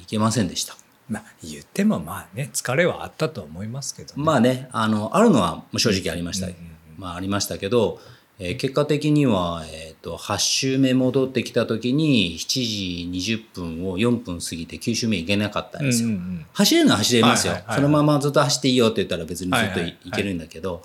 [0.00, 0.76] いけませんでした。
[1.08, 4.22] まあ言ってもまあね疲れはあったと思いますけどね。
[4.22, 6.70] まあねあのあるのは正直ありました、うんうんうん。
[6.98, 8.00] まあ、ありましたけど、
[8.38, 16.08] えー結果的には、えー、と8周目戻ってきた時に7時20分を4分過ぎて9周目いけなかったんですよ。
[16.08, 16.46] うんうんうん。
[16.52, 17.84] 走れるのは走れますよ、はいはいはいはい。
[17.84, 20.82] そのままずっと走っていいよって言ったら別にずっとい,、はいはいはいけるんだけど、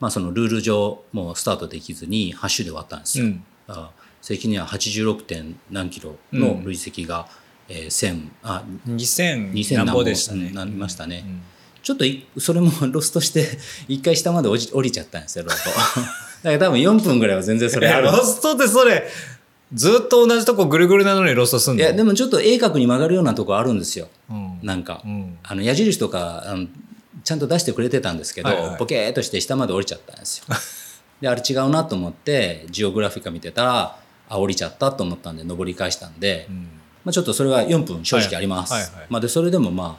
[0.00, 3.44] まあそのルール上もうスタートできずに8周で終わったんですよ、うん。
[3.68, 3.90] だから
[4.22, 5.22] 正規には 86.
[5.22, 7.28] 点何キロの累積が、
[7.68, 10.46] えー1000あ2000 2000何でしたね。
[10.46, 11.22] うんなりましたね。
[11.24, 11.40] うん。
[11.82, 13.46] ちょっといそれも ロストして
[13.88, 16.10] 一回下まで降り降りちゃったんですよロートだか
[16.42, 18.06] ら多分4分ぐらいは全然それある。
[18.06, 19.08] ロストってそれ
[19.72, 21.80] ずっと同じとこぐるぐるなのにロストすんの？
[21.80, 24.08] いやでもちょっと鋭角に曲がるようなとこあるんですよ。
[24.28, 24.58] うん。
[24.62, 25.38] なんか、うん。
[25.42, 26.66] あの矢印とかあの
[27.24, 30.44] ちゃんと出してくれてたんですけど、はいはいポケーっとして下まで降りちゃったんですよ。
[31.20, 36.56] であれ違うなと思ってジオグラフィカ見てたらあ降りちゃったと思ったんで登り返したんで、うん
[37.04, 38.72] まあ、ちょっとそれは4分正直あります。
[38.72, 39.98] はいはいはいまあ、でそれでもま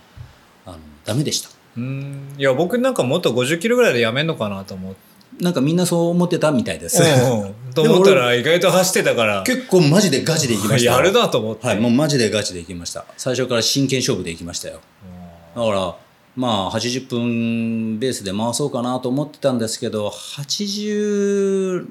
[0.65, 1.49] ああのダメでした。
[1.77, 7.01] うんいや僕なんかもっと50キロぐらいでやめんのかなと思ってなんかみんなそう思ってたみたいです。
[7.73, 10.97] と思ったら意外と走ってたから結構マジでガチで行きましたよ。
[10.97, 13.05] やるなと思って、はい、もうマジでガチで行きました。
[13.17, 14.81] 最初から真剣勝負で行きましたよ。
[15.55, 15.95] だから
[16.35, 21.85] まあ80分ベースで回そうかなと思ってたんですけど86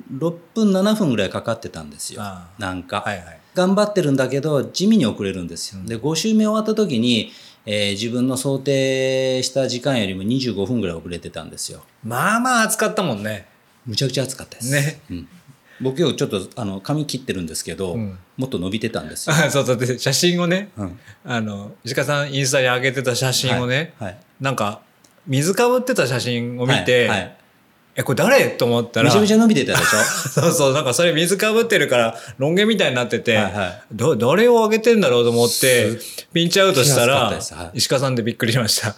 [0.55, 2.23] 分7分ぐらいかかってたんですよ。
[2.59, 3.41] なんか、はいはい。
[3.55, 7.33] 頑張ってるんだけど地味に遅れるんですよ、で5周目終わった時に、
[7.67, 11.83] えー自分の想定した時間よりも25分ぐらい遅れてたんですよ。
[12.05, 13.47] まあまあ暑かったもんね。
[13.87, 14.73] むちゃくちゃ暑かったです。
[14.73, 15.01] ね。
[15.11, 15.29] うん。
[15.81, 18.19] 僕今日ちょっとあの髪切ってるんですけど、うん。
[18.37, 19.35] もっと伸びてたんですよ。
[19.35, 19.77] あ そうそう。
[19.77, 20.99] で写真をね、うん。
[21.25, 24.13] あの石川さんインスタに上げてた写真をね、はい。
[24.13, 24.81] はいなんか
[25.27, 27.37] 水かぶってた写真を見て、はいはい
[27.97, 28.51] えこれ誰？
[28.51, 29.99] と思ったらめちゃめちゃ伸びてたでしょ？
[30.31, 35.99] そうそうなんかそれ水かぶってるからロン毛みたいになってて、はいはいど誰を上げてんだろうと思って
[36.33, 38.91] ピンチアウトしたらはい石川さんでびっくりしました。
[38.91, 38.95] も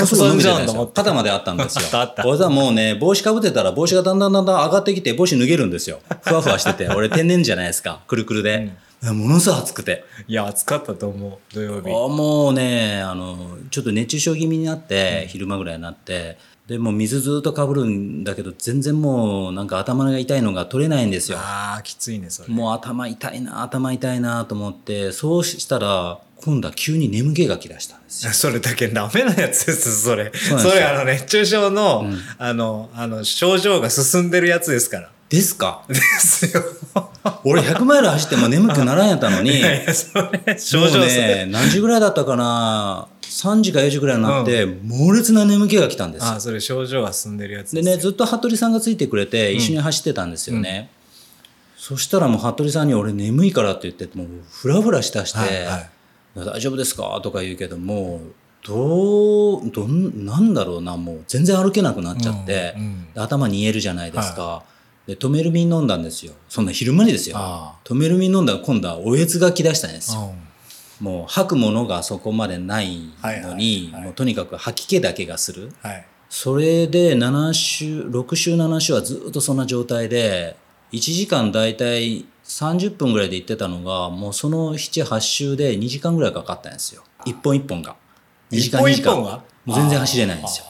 [0.00, 0.66] のすごい伸びてたんですよ。
[0.66, 1.84] と思って肩まであったんですよ。
[1.98, 6.00] あった俺さ、もうね、帽子かぶってたら帽子がだんだんだんだん上がってきて、帽子脱げるんですよ。
[6.22, 6.88] ふわふわしてて。
[6.88, 8.00] 俺天然じゃないですか。
[8.06, 8.68] くるくるで。
[9.02, 10.04] ものすごい暑くて。
[10.26, 11.88] いや暑かったと思う土曜日。
[11.88, 21.38] あもうね、あの、ちょっと熱中症気味になって、昼間ぐらいになって、で、もう水ずっとかぶるんだけど、全然もうなんか頭が痛いのが取れないんですよ。
[21.38, 22.48] ああきついねそれ。
[22.48, 28.32] もう頭痛いな、頭痛いなと思って、そうしたら、今度は急に眠気が来だしたんですよ。
[28.34, 30.32] それだけダメなやつですそれ。
[30.34, 32.04] それあの熱中症の、
[32.38, 35.10] あのあの症状が進んでるやつですから。
[35.28, 35.82] ですか？
[35.88, 36.62] ですよ。
[37.44, 40.14] 俺100マイル走っても眠くならんやったのに、 いやいやそ
[40.46, 41.00] れ症もう状。
[41.00, 46.28] ね、何時ぐらいだったかな、3時か4時ぐらいになって、猛烈な眠気が来たんですよ。
[46.28, 50.90] ああそれ症状が進んでるやつでね、ずっと服部さんがついてくれて、一緒に走ってたんですよね。
[51.76, 55.90] そしたらもう服部さんに俺眠いからって言って、もうフラフラしだして、はいはい。
[56.54, 57.18] 大丈夫ですか？
[57.22, 58.20] とか言うけども、
[58.64, 62.74] どう、どん、なんだろうな、もう全然歩けなくなっちゃって、
[63.16, 64.62] 頭に言えるじゃないですか。
[65.06, 66.32] で、止める瓶飲んだんですよ。
[66.48, 67.76] そんな昼間にですよあ。
[67.84, 70.20] 止める瓶飲んだら今度はおえつが来だしたんですよ。
[70.20, 70.46] うん
[70.98, 75.70] もう吐くものがそこまでないのに、もうとにかく吐き気だけがする。
[75.82, 76.06] はい。
[76.30, 80.56] それで7週、6週7週はずっとそんな状態で、
[80.92, 87.02] 1時間だいたい30分ぐらいで行ってたのが、もうその7、8週で2時間ぐらいかかったんですよ。
[87.26, 87.94] 一本一本が。
[88.50, 89.12] 2時間2時間。
[89.12, 89.42] 一本一本が？
[89.66, 90.64] もう全然走れないんですよ。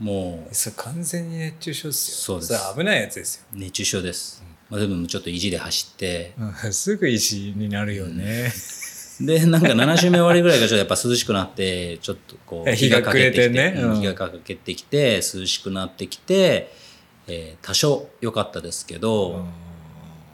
[0.00, 0.54] もう。
[0.54, 2.16] それ完全に熱中症っすよ。
[2.16, 2.52] そうです。
[2.52, 3.44] れ危ないやつですよ。
[3.52, 4.42] 熱中症です。
[4.68, 6.72] まあ、でもちょっと意地で走って、うん。
[6.72, 8.50] すぐ石になるよね。
[9.20, 13.74] で、なんか7週目終わりぐらいからちょっとやっぱ涼しくなって、ちょっとこう、日が暮れてね。
[13.76, 14.00] うん。
[14.00, 16.72] 日がかけてきて、涼しくなってきて、
[17.28, 19.44] えー多少良かったですけど、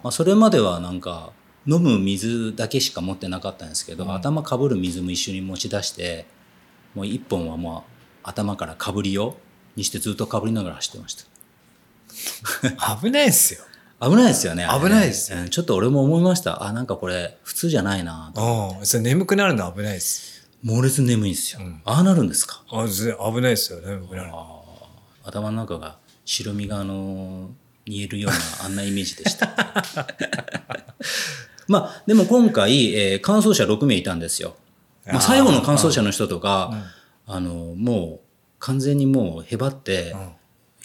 [0.04, 1.32] まあ、それまではなんか、
[1.66, 6.26] 飲む水だけしか持ってなかったんですけど、頭かぶる水も一緒に持ち出して、
[6.94, 7.90] もう一本はもう
[8.22, 9.36] 頭からかぶりを
[9.76, 12.96] にしてずっとかぶりながら走ってました。
[13.00, 13.60] 危ないっすよ。
[14.00, 14.66] 危ないですよね。
[14.70, 16.64] 危ないですうんちょっと俺も思いました。
[16.64, 18.76] あ、なんかこれ普通じゃないなと。
[18.80, 18.86] うん。
[18.86, 20.48] それ眠くなるの危ないっす。
[20.62, 21.60] 猛烈に眠いんですよ。
[21.60, 22.62] んああなるんですか？
[22.70, 23.86] あぜ危ないっすよね。
[23.92, 24.32] 眠くなる。
[25.24, 27.50] 頭の中が白身があの
[27.86, 29.54] 煮えるような あんなイメージでした。
[31.68, 34.56] まあでも今回、えー完走者6名いたんですよ。
[35.06, 36.72] まあ、最後の完走者の人とか、
[37.26, 38.25] あのもう
[38.58, 40.14] 完全にもうへばって、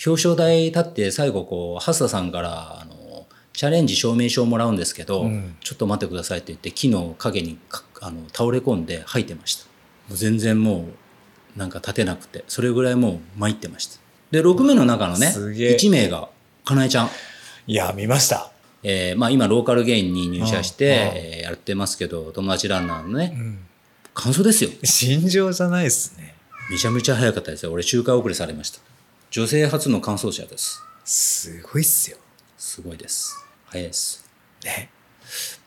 [0.06, 9.66] 表彰台立って最後こう、ハ田さんからあのチャレンジ証明書をもらうんですけど、んちょっと待ってくださいって言って木の陰にかあの倒れ込んで吐いてました。
[10.10, 10.86] もう全然も
[11.56, 14.00] うなんか立てなくて、それぐらいもう参ってました。
[14.32, 16.30] で、6名の中のね、すげえ1名が、
[16.64, 17.10] かなえちゃん。
[17.68, 18.52] いや、見ました。
[18.84, 23.38] えーまあ今、ローカルゲインに入社して、うんえーやってますけど、友達ランナーのね、
[24.14, 24.70] 感想ですよ。
[24.84, 26.31] 心情じゃないっすね。
[26.72, 27.72] めちゃめちゃ早かったですよ。
[27.74, 28.80] 俺、周回遅れされました。
[29.30, 30.82] 女性初の完走者です。
[31.04, 32.18] すごいっすよ。
[32.58, 33.36] すごいです。
[33.66, 34.24] 早いです。
[34.64, 34.90] ね。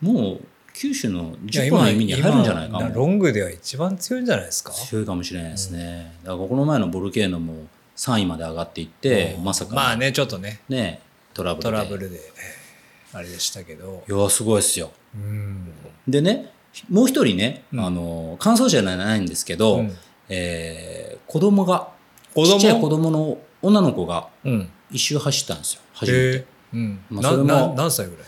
[0.01, 0.41] もう、
[0.73, 4.73] 九州のいや10個の意味に入るんじゃないか今もロングでは一番強いんじゃないですか？
[4.73, 6.17] 強いかもしれないですね。
[6.25, 11.01] だからこの前のボルケーノも3位まで上がっていって、まさかのまあね、ちょっとね、ね、
[11.35, 11.71] トラブルで。
[11.71, 12.19] トラブルで、
[13.13, 14.05] あれでしたけど。
[14.09, 14.91] いや、すごいですよ。
[15.15, 15.71] うん。
[16.09, 16.51] でね、
[16.91, 19.97] もう一人ね、うんあの、完走者じゃないんですけど、うん
[20.29, 21.89] えー子供が、
[22.35, 22.53] 子供？
[22.53, 24.69] ちっちゃい子供の女の子がうん。
[24.91, 26.25] 一周走ったんですよ、初めて。
[26.25, 26.47] へえ。
[26.75, 26.99] うん。
[27.11, 28.25] なまあそれもな何歳ぐらい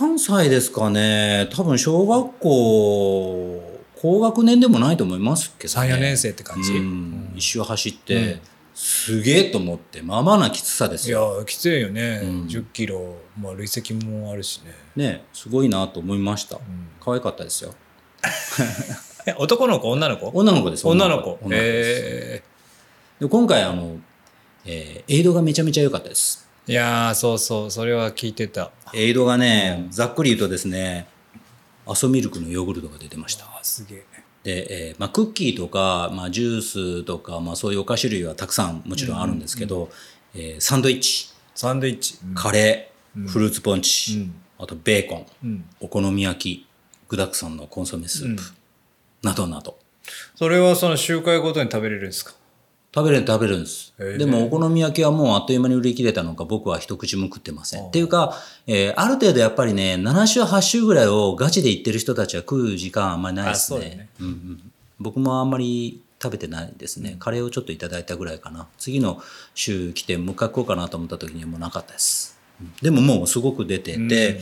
[0.00, 5.88] 何歳ですかね多分小学校、高学年でもないと思いますけど、ね。
[5.92, 6.72] 3 4年生って感じ？
[6.72, 8.40] うん一周走って、うん
[8.78, 11.38] すげえと思って、まあまあなきつさですいよ。
[11.38, 12.20] や、きついよね。
[12.22, 14.60] うん10キロ、まあ累積もあるし
[14.96, 15.02] ね。
[15.02, 16.56] ね、すごいなと思いました。
[16.56, 16.60] ん
[17.00, 17.72] 可愛かったですよ。
[19.26, 20.28] え、 男の子女の子？
[20.34, 20.86] 女の子です。
[20.86, 21.38] 女の子。
[21.42, 22.42] 女の子で
[23.20, 23.98] 今回あの、
[24.64, 26.48] えーエイドがめちゃめちゃ良かったです。
[26.68, 26.72] え。
[26.72, 28.70] いやー、そうそう、それは聞いてた。
[28.94, 31.06] エイドがね、ざっくり言うとですね、
[31.86, 33.44] アソミルクのヨーグルトが出てました。
[33.46, 34.04] あ、すげえ。
[34.42, 36.62] で、えーまあ、クッキーとか、まあ、ジュー
[37.00, 39.90] スとか、まあ、そういうお菓子類はたくさんもちろんあるんですけど、
[40.34, 42.18] えーサンドイッチ、サンドイッチ。
[42.34, 45.64] カレー、フルーツポンチ、うんあとベーコン、うん。
[45.80, 46.66] お好み焼き、
[47.08, 48.42] 具沢山のコンソメスープ、
[49.26, 49.76] などなど。
[50.36, 52.32] それはその集会ごとに食べれるんですか？
[52.94, 53.92] 食べれる食べれるんです。
[54.00, 57.88] へえでもお好み焼きはもうあっという間に売り切れたのか僕は一口も食ってません。
[57.88, 58.34] っていうか、
[58.66, 63.80] えーある程度やっぱりね、7週8週ぐらいをガチで行ってる人たちは食う時間あんまりないですね。
[63.80, 67.16] ねうんうん、僕もあんまり食べてないですね。
[67.18, 68.66] カレーをちょっといただいたぐらいかな。
[68.78, 69.20] 次の
[69.54, 72.35] 週来てもう一回食おうかなと思った時にはもうなかったです。
[72.60, 74.10] うんでももうすごく出てて、うん。
[74.10, 74.36] え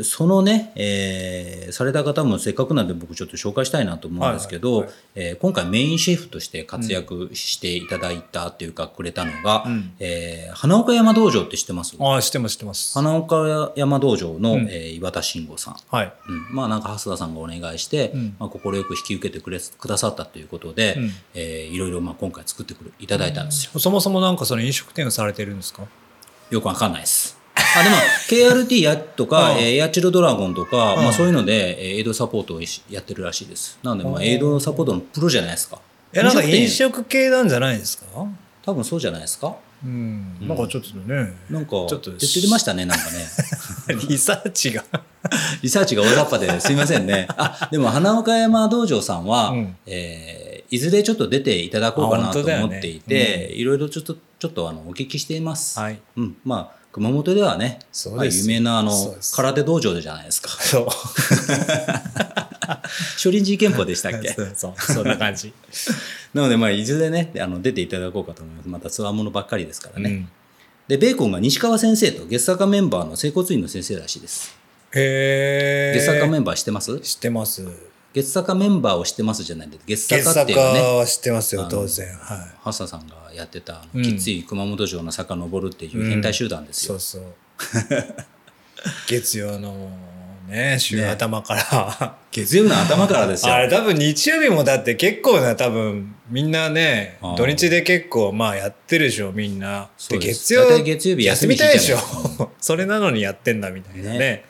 [0.00, 4.94] ーそのね、えーされた方もせっかくなんで僕ちょっと紹介したいなと思うんですけど、はいはい。
[5.14, 9.92] えー今回メインシェフとして活躍していただいたっていうかくれたのが、うん。
[9.98, 11.96] えー花岡山道場って知ってます？
[11.98, 12.94] ああ、知ってます、知ってます。
[12.94, 14.68] 花岡山道場の、うん。
[14.70, 15.76] えー岩田慎吾さん。
[15.90, 16.12] はい。
[16.28, 18.36] うん、まあなんか蓮田さんがお願いして、うん。
[18.38, 21.10] まあ、快く引き受けてくれくださったということで、うん。
[21.34, 23.78] えーいろいろまあ今回作ってくるいただいたんですよ。
[23.78, 25.82] そもそもなんかその飲食店をされてるんですか？
[26.50, 27.36] よくわかんないです。
[27.76, 27.96] あでも
[28.28, 33.78] KRT やとか、 うんえーヤチルドラゴンとか、うんまあ、そういうので、えーエイドサポートをしやってるらしいです。
[33.82, 35.78] なので、まあ、うんエイドサポートのプロじゃないですか。
[36.12, 38.04] え、なんか店飲食系なんじゃないですか？
[38.64, 39.54] 多分そうじゃないですか。
[39.84, 40.36] うん。
[40.40, 43.26] なんかちょっとね、なんか、ちょっと言ってましたね、なんかね。
[44.08, 44.82] リサーチが。
[45.62, 47.28] リサーチが大雑把ですいませんね。
[47.36, 55.78] あ、でも花岡山道場さんは、うんえーいずれちょっと出ていただこうかなと思っていて、いろいろちょっと、ちょっとあの、お聞きしています。
[55.78, 55.98] はい。
[56.16, 56.36] うん。
[56.44, 58.92] まあ、熊本ではね、有名なあの
[59.36, 60.48] 空手道場じゃないですか。
[60.50, 60.86] そう。
[63.18, 64.28] 少林寺拳法でしたっけ？
[64.32, 65.52] そうそう、そんな感じ。
[66.34, 68.68] なので、まあ、いずれね、あの出ていただこうかと思います。
[68.68, 70.10] またつわものばっかりですからね。
[70.10, 70.28] うん
[70.88, 74.56] で、ベーコンが西川先生と月坂メンバーの整骨院の先生らしいです。
[74.94, 76.00] へえ。
[76.00, 76.98] 月坂メンバー知ってます？
[77.00, 77.62] 知ってます。
[78.22, 82.06] 月坂メンバーを知ってますじゃないんで、月月坂って坂いうのはね、は知ってますよ、当然。
[82.08, 82.16] はい。
[82.60, 86.98] ハッサさんがやってた、うんきつい熊本城の坂登るっていう変態集団ですよ。
[86.98, 87.34] そうそう。
[89.08, 89.90] 月曜の
[90.48, 92.16] ね、週頭から。
[92.32, 93.54] 月曜日の頭からですよ。
[93.54, 99.90] あれ多分日曜日もだって結構な多分みんなねあー土日で結構まあやってるでしょみんな。
[99.96, 102.50] そうです月曜大体月曜日休み休みたいでし日じゃないょ。
[102.60, 104.18] それなのにやってんだみたいなね。
[104.18, 104.44] ね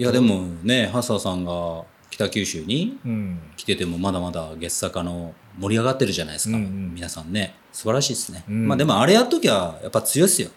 [0.00, 1.84] いや、でもね、ハッサさんが
[2.20, 3.38] 北九州にうん。
[3.56, 6.56] 来ててもまだまだ月坂の盛り上がってるじゃないですか。
[6.56, 7.54] うんうん皆さんね。
[7.72, 8.44] 素晴らしいですね。
[8.48, 10.50] うんまあでもあれやっときゃやっぱ強いっすよ。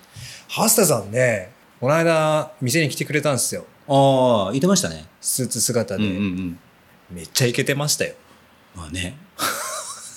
[0.50, 3.66] ハスタさんね、この間店に来てくれたんですよ。
[3.88, 5.06] ああ、言ってましたね。
[5.22, 6.04] スーツ姿で。
[6.04, 6.60] うんうんうん。
[7.12, 8.16] めっちゃイケてましたよ。
[8.76, 9.18] まあね。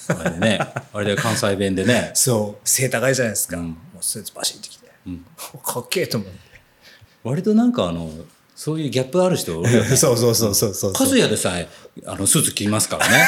[0.08, 0.58] あれでね、
[0.92, 2.12] あれで関西弁でね。
[2.14, 2.68] そう。
[2.68, 3.56] 背高いじゃないですか。
[3.56, 4.88] うんもうスーツバシッてきて。
[5.06, 5.24] うん
[5.62, 6.38] かっけえと思って。
[7.24, 8.10] 割となんかあの、
[8.56, 9.68] そういうギャップある人ね。
[9.96, 10.92] そうそうそうそうそう。
[10.98, 11.68] 和也でさえ、
[12.06, 13.26] あの、スーツ着ますからね。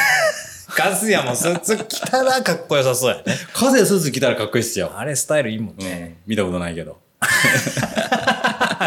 [0.70, 3.36] カズヤもスーツ着たらかっこよさそうやね。
[3.60, 4.92] 和也スーツ着たらかっこいいっすよ。
[4.96, 5.94] あれスタイルいいもんうね。
[5.96, 6.98] ん、見たことないけど。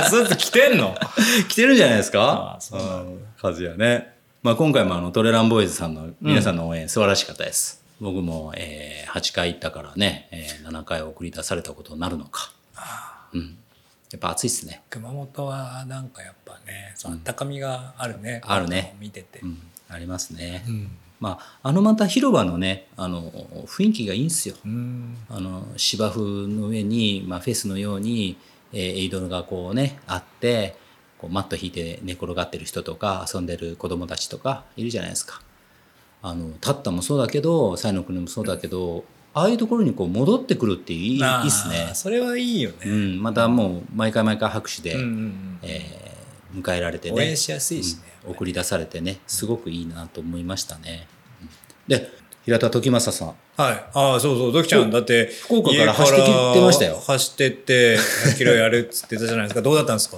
[0.09, 0.95] スーツ着てんの？
[1.49, 4.13] 着てるんじゃないですかああそうなんだん和也ね。
[4.41, 7.81] まあ今回もあのトレランボーイズさんの皆さんの応援素晴らしかったです。
[7.99, 12.51] 僕も、えー、8回行ったからね、えー、7回送り出されたことになるのか。
[13.33, 13.57] うん。
[14.11, 14.81] やっぱ暑いっすね。
[14.89, 18.41] 熊本はなんかやっぱね、そのあったかみがあるね。
[18.45, 19.47] あるね見ててう。
[19.47, 19.57] ん。
[19.89, 20.63] ありますね。
[20.67, 20.91] うん。
[21.19, 23.31] まあ、あのまた広場のね、あの、
[23.67, 24.55] 雰囲気がいいんですよ。
[24.65, 25.17] うん。
[25.29, 28.37] あの芝生の上に、まあ、フェスのように、
[28.73, 30.77] えーエイドルがこうねあって
[31.17, 35.41] こうマット引いて寝転がってる人とか遊んでる子供たちとかいるじゃないですか。
[36.23, 39.03] あのタッタもそうだけどサイの国もそうだけど
[39.33, 41.91] ああいうところにこう戻ってくるっていいいいっすね。
[41.93, 42.77] それはいいよね。
[42.85, 46.11] うん、またもう毎回毎回拍手で、うんえー
[46.53, 48.01] 迎えられてね応援しやすいしね。
[48.05, 51.07] うん送り出されてねすごくいいなと思いましたね。
[51.41, 51.49] うん
[51.87, 52.09] で
[52.43, 53.85] 平田時政さんはい。
[53.93, 54.51] ああ、そうそう。
[54.51, 56.25] ドキちゃん、だって、福岡から走ってき
[56.55, 57.97] てましたよ走ってって、
[58.33, 59.61] 100キロやるっつってたじゃないですか。
[59.61, 60.17] どうだったんですか？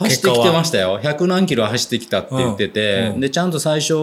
[0.00, 0.98] 走ってきてましたよ。
[0.98, 3.94] 100何キロ走ってきたって言ってて、うんうんで、ちゃんと最初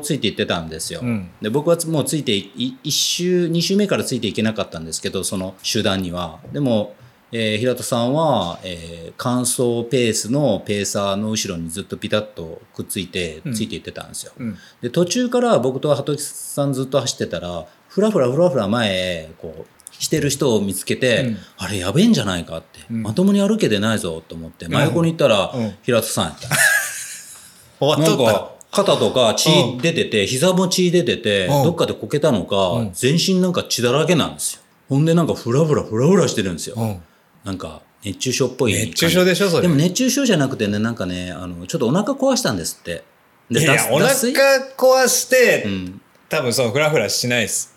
[0.00, 1.00] ついていってたんですよ。
[1.02, 6.38] うんで、僕はもうついてい、1週、2週目からついていけなかったんですけど、その集団には。
[6.52, 6.94] でも、
[7.32, 14.32] えー平田さんは、えー、乾燥ペースのペーサーの後ろにずっとピタッとくっついて、うんついていってたんですよ。
[14.38, 14.56] うん。
[14.80, 26.48] で、途中から僕と鳩木さんずっと走ってたら、ふらふらふらふら前へ、こう、してる人を見つけて、うんあれやべえんじゃないかって、うんまともに歩けてないぞと思って、真横に行ったら、うん平田さんやった。
[27.78, 34.62] 終わっとったなんか、肩とか血出てて、膝も血出てて、うんどっかでこけたのか、うん全身なんか血だらけなんですよ。
[34.88, 36.76] ほんでなんかふらふらふらふらしてるんですよ。
[36.76, 37.02] うん
[37.44, 38.74] なんか、熱中症っぽい。
[38.74, 43.02] 熱中症でしょそれでも熱中症じゃなくてね、なんかね、あの、ちょっとお腹壊したんですって。
[43.50, 46.00] でいや、お腹壊して、うん。
[46.28, 47.74] 多分そう、フラフラしないです。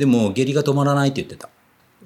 [0.00, 1.50] でも、下痢が止まらないって言ってた。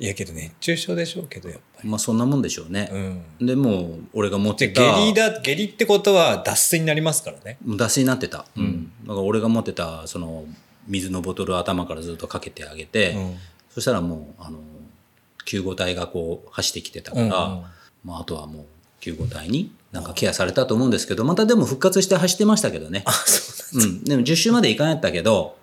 [0.00, 1.88] いやけど熱中症でしょうけど、やっぱり。
[1.88, 2.90] まあ、そんなもんでしょうね。
[3.38, 3.46] うん。
[3.46, 4.82] でもう、俺が持っで、てた。
[4.82, 7.56] 下痢だ、下痢ってことは脱水になりますからね。
[7.64, 8.46] 脱水になってた。
[8.56, 10.44] うんだから俺が持ってた、その、
[10.88, 13.16] 水のボトルを頭からずっとかけてあげて、
[13.70, 14.58] そしたらもうあの
[15.44, 17.30] 救護隊がこう走ってきてたから、うんう
[17.60, 17.62] ん
[18.04, 18.64] まあ、あとはもう
[19.00, 25.56] 救護隊になんかケアされたと思うんですけどまたでも復活して走ってましたけどねあそううん、でも10周までいかんやったけど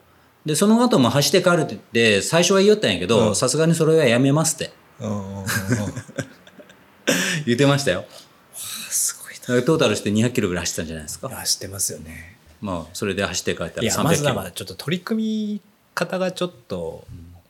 [0.46, 4.72] でその後も走って帰るって言って最初は言いよったんやけどさすがにそれはやめますって。
[5.00, 5.46] なんうんうんうん。
[7.46, 8.06] 言ってましたよ。
[8.54, 11.30] すごいだからトータルして200キロぐらい走ったんじゃないですか。
[11.30, 12.38] な走ってますよね。
[12.60, 14.04] まあそれで走って帰ったらいや300キロ。
[14.06, 15.62] まずはちょっと取り組み
[15.94, 17.06] 方がちょっと、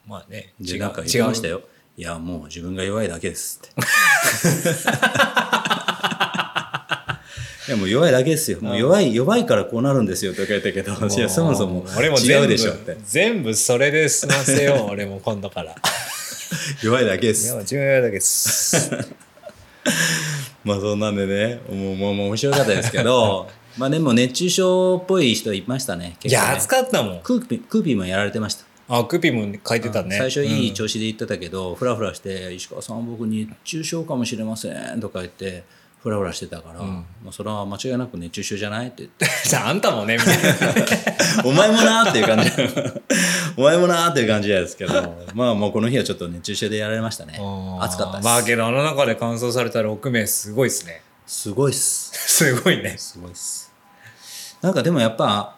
[0.07, 1.61] まあねでなんか言ってましたよ。
[1.97, 3.69] いやもう自分が弱いだけですって。
[3.69, 3.73] い
[7.71, 8.59] やもう弱いだけですよ。
[8.61, 12.97] もう弱い弱いからこうなるんですよとか言ったけどいやそもそも違うでしょって。
[13.03, 15.75] 全部それで済ませよう俺も今度から。
[16.83, 17.47] 弱いだけです。
[17.47, 18.89] いや自分弱いだけです。
[20.63, 23.49] まあそんなんでねもうもう面白かったですけど。
[23.77, 27.19] まあでも熱中症っぽい人いましたねいや暑っかったもん。
[27.21, 28.65] クーピークーピーもやられてました。
[28.89, 30.17] あクピも書いてたね。
[30.17, 30.75] 最初いいうん。
[30.75, 35.63] 調子で言ってたけど、フラフラして「石川さん僕熱中症かもしれません」とか言って
[36.01, 39.27] フラフラしてたから、まあ、それは間違いなく熱中症じゃないって言って。
[39.47, 40.49] じゃああんたもねみたいな。
[41.45, 42.49] お前もなーっていう感じ。
[43.55, 47.39] お前もなーっていう感じですけどまあもうこの日はちょっと熱中症でやられましたね。
[47.79, 51.03] 暑かったです、まあけどあの中で乾燥された6名すごいですね。
[51.27, 52.11] すごいっす。
[52.13, 52.95] すごいね。
[52.97, 53.71] すごいっす。
[54.61, 55.57] なんかでもやっぱ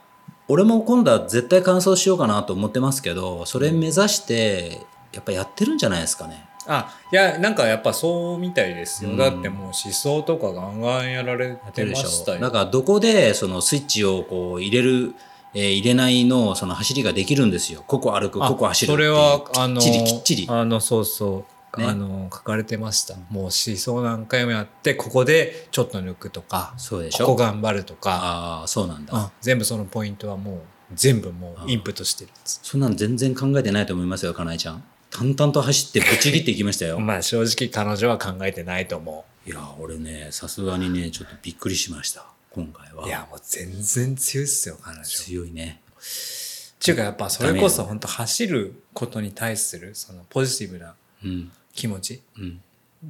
[0.50, 4.82] 俺も今度は絶対完走しようかなと思ってますけどそれ目指して
[5.14, 9.18] やっぱやってるんじゃないですかねあいやなんかやっぱそうみたいですよ、うん。
[9.18, 12.39] だってもう思想とかガンガンやられてましたよ。
[12.39, 15.14] だからどこでそのスイッチをこう入れる、
[15.53, 17.84] えー入れないのその走りができるんですよ。
[17.88, 20.47] ここ歩くあここ走るそれはあのきっちりきっちり。
[20.49, 21.45] あのそうそ
[21.78, 21.86] う、ね。
[21.86, 23.16] あの書かれてました。
[23.30, 27.26] もう思想何回もやってここでちょっと抜くとかそうでしょ。
[27.26, 28.11] ここ頑張るとか。
[28.11, 29.14] ああそうなんだ。
[29.16, 30.59] あ全部そのポイントはもう
[30.93, 32.59] 全部もうインプットしてるんです。
[32.64, 34.84] そんなの全然考えてないと思いますよかなえちゃん
[35.14, 36.97] 淡々と走ってぶち切っていきましたよ。
[37.01, 42.26] まあ正直彼女は考えてないと思いや俺ねさすがにねちょっとびっくりしました。
[42.49, 43.05] 今回は。
[43.05, 45.05] ういやもう全然強いっすよ彼女。
[45.05, 45.82] 強いね。
[45.95, 51.51] っていうかやっぱそれこそ本当走ることに対するそのポジティブなうん。
[51.74, 52.61] 気持ちうん。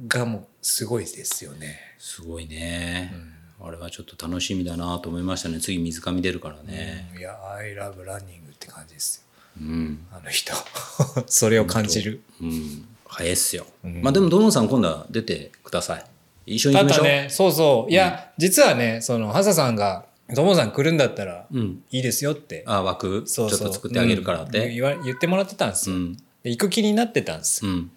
[0.08, 1.80] がもうすごいですよね。
[1.98, 3.14] すごいね、
[3.60, 5.60] あれはちょっと楽しみだなと思いましたね。
[5.60, 7.14] 次水上出るからね。
[7.16, 9.23] いや、I love running って感じですよ。
[9.60, 10.06] うん。
[10.12, 10.52] あの人。
[11.26, 12.22] それを感じる。
[12.40, 12.88] うん。
[13.06, 14.02] 早いっすよ、うん。
[14.02, 16.04] まあでもドノンさん今度は出てください。
[16.46, 17.92] 一緒に行きましょう、ね、そうそう。
[17.92, 21.82] いや、実はね、その、ハサさんが、ともさん来るんだったらうん。
[21.90, 24.50] いいですよって、あ枠ちょっと作ってあげるからっうん。
[24.50, 25.96] て言わ言ってもらってたんですよ。
[25.96, 26.16] うん。
[26.42, 27.66] で行く気になってたんです。
[27.66, 27.90] うん。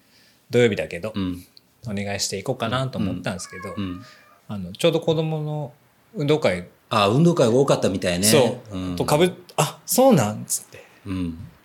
[0.50, 1.44] 土曜日だけど、うん。
[1.86, 4.02] お願いしていこうかなと思ったんですけど、うん。
[4.46, 5.72] あのちょうど子供の
[6.14, 8.26] 運動会、あ運動会が多かったみたいね。
[8.26, 10.67] そう、ん、とかぶあそうなんっつ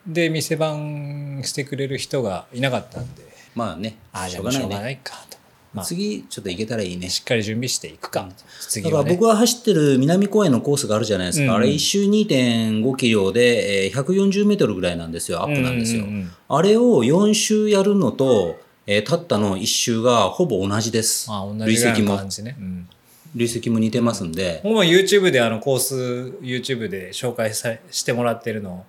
[0.07, 3.23] で店番してくれる人がいなかったんで。
[3.55, 4.59] まあねああじしょうがないね。
[4.59, 5.37] ゃあしょうがないかと、
[5.73, 7.07] まあ、し次ちょっと行けたらいいね。
[7.07, 8.29] っかり準備していくか、
[8.59, 11.57] 次だからはね僕が走ってる南公園のコースがあるじゃないですか、うん。
[11.57, 15.41] あれ1周2.5キロで、えー140メートルぐらいなんですよ。
[15.41, 16.31] アップなんですよ、うんうんうん。
[16.49, 21.27] あれを4周やるのと、えー、たったの1周がほぼ同じです。
[21.29, 22.87] あ同じ累積もの感じね、うん、
[23.35, 25.95] 累積も似てますんで、もう YouTube であのコース
[26.41, 28.85] YouTube で紹介さしてもらってるのを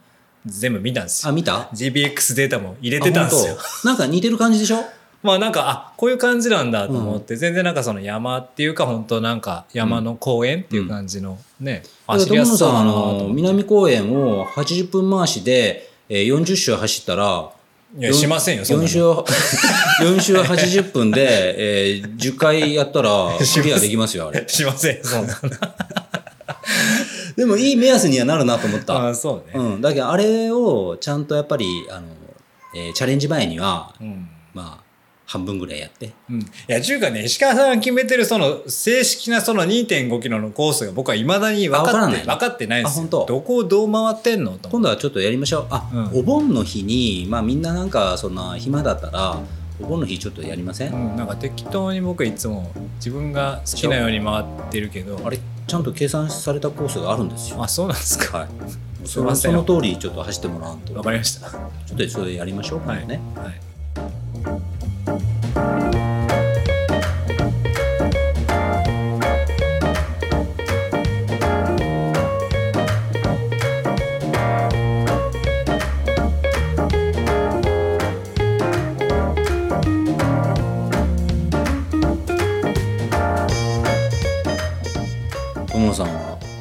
[0.47, 1.31] 全部見たんですよ。
[1.31, 3.57] あ見た？GBX データも入れてたんですよ。
[3.85, 4.79] なんか似てる感じでしょ？
[5.23, 17.49] まあなんかあこういう感じなんだと思って、全然なんかその山っていうか本当なんか山の公園っていう感じのね、走りやすそうだなと南公園を80分回しで、えー、40周走ったら
[17.99, 21.55] いやしませんよそんな4の周4周80分で、
[21.97, 24.45] えー、10回やったら クリアできますよあれ。
[24.47, 25.51] しませんそんなの
[27.37, 32.09] でもいい目安にはなるなと思った、あそうね、うん、だけどあれをちゃんとやっぱりあの、
[32.75, 34.29] えーチャレンジ前にはうん。
[34.53, 34.85] まあ
[35.27, 36.13] 半分ぐらいやって。
[36.31, 42.33] うん、いや、ちゅうかね、石川さんが決めてるその正式なその2.5キロのコースが僕はいまだに分かってないの？
[42.35, 43.07] 分かってないですよ。
[43.07, 43.27] あ本当？
[43.27, 45.67] どこをどう回ってんの今度はちょっとやりましょう。
[45.71, 46.19] あ、うん。
[46.19, 49.39] お盆の日にまあみんななんかそんな暇だったら
[49.81, 55.39] お盆の日ちょっとやりません、うん、なんか適当に僕いつも自分が好きなように回ってるけどあれ？
[55.67, 57.63] ちゃんと計算されたコースがあるんですよ。
[57.63, 58.39] あそうなんですか。
[58.39, 58.49] はい。
[59.05, 60.95] そのその通りちょっと走ってもらわんと。
[60.95, 61.51] わかりました。
[61.51, 61.59] ちょ
[61.95, 63.61] っとそれやりましょうかね、はい。
[65.55, 66.04] 友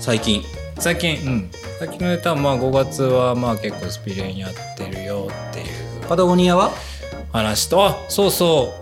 [0.03, 0.43] 最近。
[0.79, 1.49] 最近、うん、
[1.79, 5.65] 最近のネタはまあ5月はまあ結構スピレンやってるよっていう。
[6.09, 6.71] パタゴニアは？
[7.31, 8.73] 話とあそうそ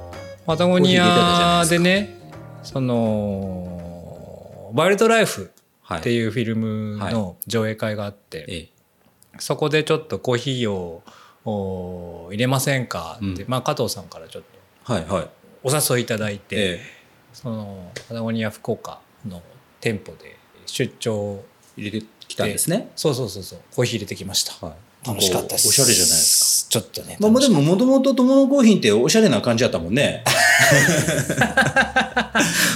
[0.43, 0.47] う。
[0.47, 2.17] パタゴニアでね
[2.63, 5.51] その「ワイルドライフ」
[5.86, 5.99] はい。
[5.99, 8.69] っていうフィルムの上映会があって、ええ。
[9.38, 11.03] そこでちょっとコーヒーを
[11.45, 13.47] お入れませんかって、うん。
[13.47, 14.43] まあ、加藤さんからちょっ
[14.86, 15.30] とはいはい。
[15.61, 16.82] お誘いいただいて、え。
[17.32, 19.43] そのパタゴニア福岡の
[19.80, 20.41] 店舗で
[20.72, 21.43] 出張
[21.78, 22.89] え入れてきたんですね。
[22.95, 23.59] そうそうそうそう。
[23.76, 24.76] コーヒー入れてきました、はい。
[25.05, 25.69] 楽しかったです。
[25.69, 27.17] おしゃれじゃないですちょっとね。
[27.19, 30.24] かまあでももともと友のコーヒーっておしゃれな感じだったもんね。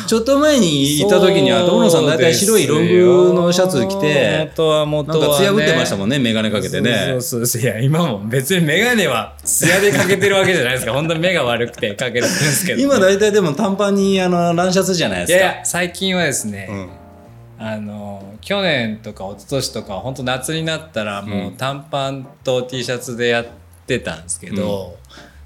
[0.07, 7.07] ちょっと前に行った時には友野さん大体白いロングのシャツ着て元は元は、ね、なんか艶打ってましたもんね眼鏡かけてね。
[7.11, 7.61] そうそうそう。
[7.61, 10.93] いや今も別に眼鏡は艶でかけてるわけじゃないですか。
[10.97, 15.37] 本当に目が悪くてかけてるんですけど、今大体でも短パンにあのランシャツじゃないですか。
[15.37, 16.89] いやいや最近はですね、うん
[17.57, 23.45] あの去年とか一昨年とか本当夏になったらもう短パンと T シャツでやっ
[23.87, 24.97] てたんですけど、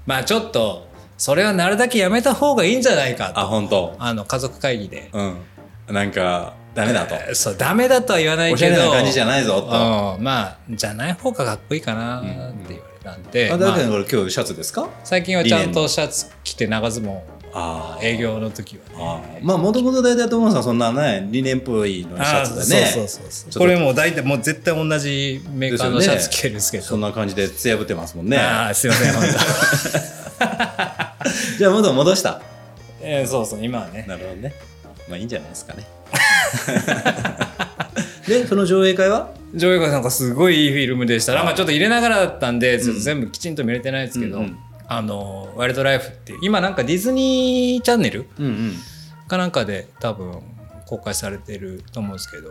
[0.06, 3.40] まあちょっとそれはなるだけやめた方がいいんじゃないかと。
[3.40, 3.94] あ本当？
[3.98, 5.36] あの家族会議で、うん。
[5.94, 7.14] なんかダメだと。
[7.14, 9.66] えーそうダメだとは言わないおしゃけどれな感じじゃないぞと。
[9.66, 12.28] うん、まあじゃない方がかっこいいかなって
[12.68, 14.88] 言われたんで、あだまあけどこれ今日シャツですか？
[15.04, 19.38] 最近はちゃんとシャツ着て長ズボンあ営業の時はね。
[19.40, 22.84] あまあもともと大体友野さんそんなね理念っぽいのシャツでね。
[22.84, 23.58] あそうそうそう。
[23.58, 26.84] これもう大体もう絶対同じメーカーのシャツ着てるんですけど。
[26.84, 28.36] そんな感じで艶ぶってますもんね。
[28.38, 29.22] ああすいません本
[31.58, 32.40] じゃあ元戻した。
[33.00, 34.04] 当えーそうそう今はね。
[34.06, 34.54] なるほどね。
[35.08, 35.84] まあいいんじゃないですかね。
[38.28, 39.30] でその上映会は？
[39.54, 41.34] 上映会なんかすごいいいフィルムでした。
[41.34, 44.56] なんかちょっと入れながらだったんでちょっと全部きちんと見れてないですけど、うんうん
[44.90, 48.74] あのワイルドライフっていう今なんかディズニーチャンネルうんうん。
[49.28, 50.42] かなんかで多分
[50.84, 52.50] 公開されてると思うんですけど。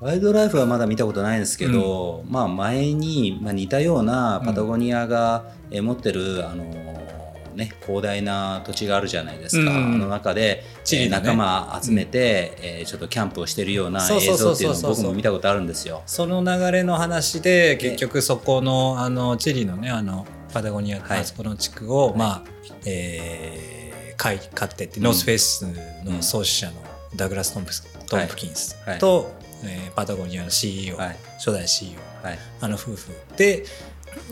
[0.00, 9.94] ワイルドライフはまだ見たことないんですけど、まあ前に、まあ、似たようなパタゴニアがえー持ってる、あのーね、広大な土地があるじゃないですか、うんうん。
[9.94, 11.16] あの中で、チリのね。
[11.16, 16.02] えー仲間集めて、えーちょっとキャンプをしてるような映像っていうのを僕も見たことあるんですよ。
[16.06, 22.44] その流れの話で結局そこのあのチリのねあのパタゴニアはいあそこの地区を、まあ
[22.86, 23.78] えー
[24.18, 25.64] 買い買ってって、ノースフェイス
[26.04, 26.82] の創始者の
[27.14, 28.98] ダグラス・トンプストンプキンスはい。
[28.98, 29.30] と、
[29.64, 31.16] えーパタゴニアの CEO、はい。
[31.38, 32.38] 初代 CEO はい。
[32.60, 33.64] あの夫婦で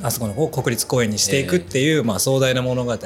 [0.02, 3.00] あそこの方を国立公園にしていくっていう、まあ、壮大な物語はい、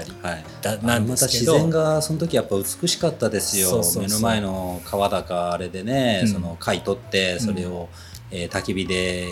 [0.62, 3.82] だなんでまた自すけど然がその時やっぱ美しかったですよ。
[3.82, 6.28] そう目の前の川だかあれでね、うん。
[6.28, 7.88] その貝取ってそれを、
[8.30, 9.26] えー焚き火で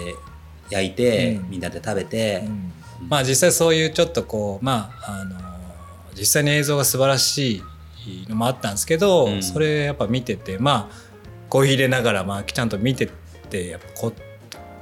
[0.68, 1.50] 焼いて、うん。
[1.50, 5.36] みんなで食べて、うんまあ実際そういうちょっとこうまああの
[6.14, 7.62] 実際に映像が素晴らし
[8.06, 9.42] いのもあったんですけど、うん。
[9.42, 10.94] それやっぱ見ててまあ
[11.48, 13.08] コーヒー入れながらまあちゃんと見て
[13.50, 14.12] てやっぱこ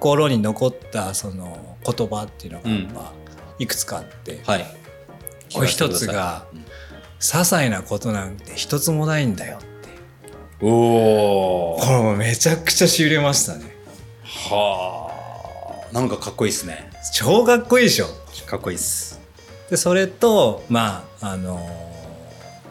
[0.00, 3.12] 心に残ったその言葉っていうのがやっぱ
[3.58, 4.66] いくつかあって、はい。
[5.54, 6.66] これ一つがうん
[7.18, 9.66] 些細なことなんて一つもないんだよって。
[10.60, 13.74] おおこれもうめちゃくちゃしびれましたね。
[14.22, 15.94] はあ。
[15.94, 18.06] なんかかっこいいですね超かっこいいでしょ。
[18.46, 19.20] かっこいいです。
[19.70, 21.60] でそれとまああの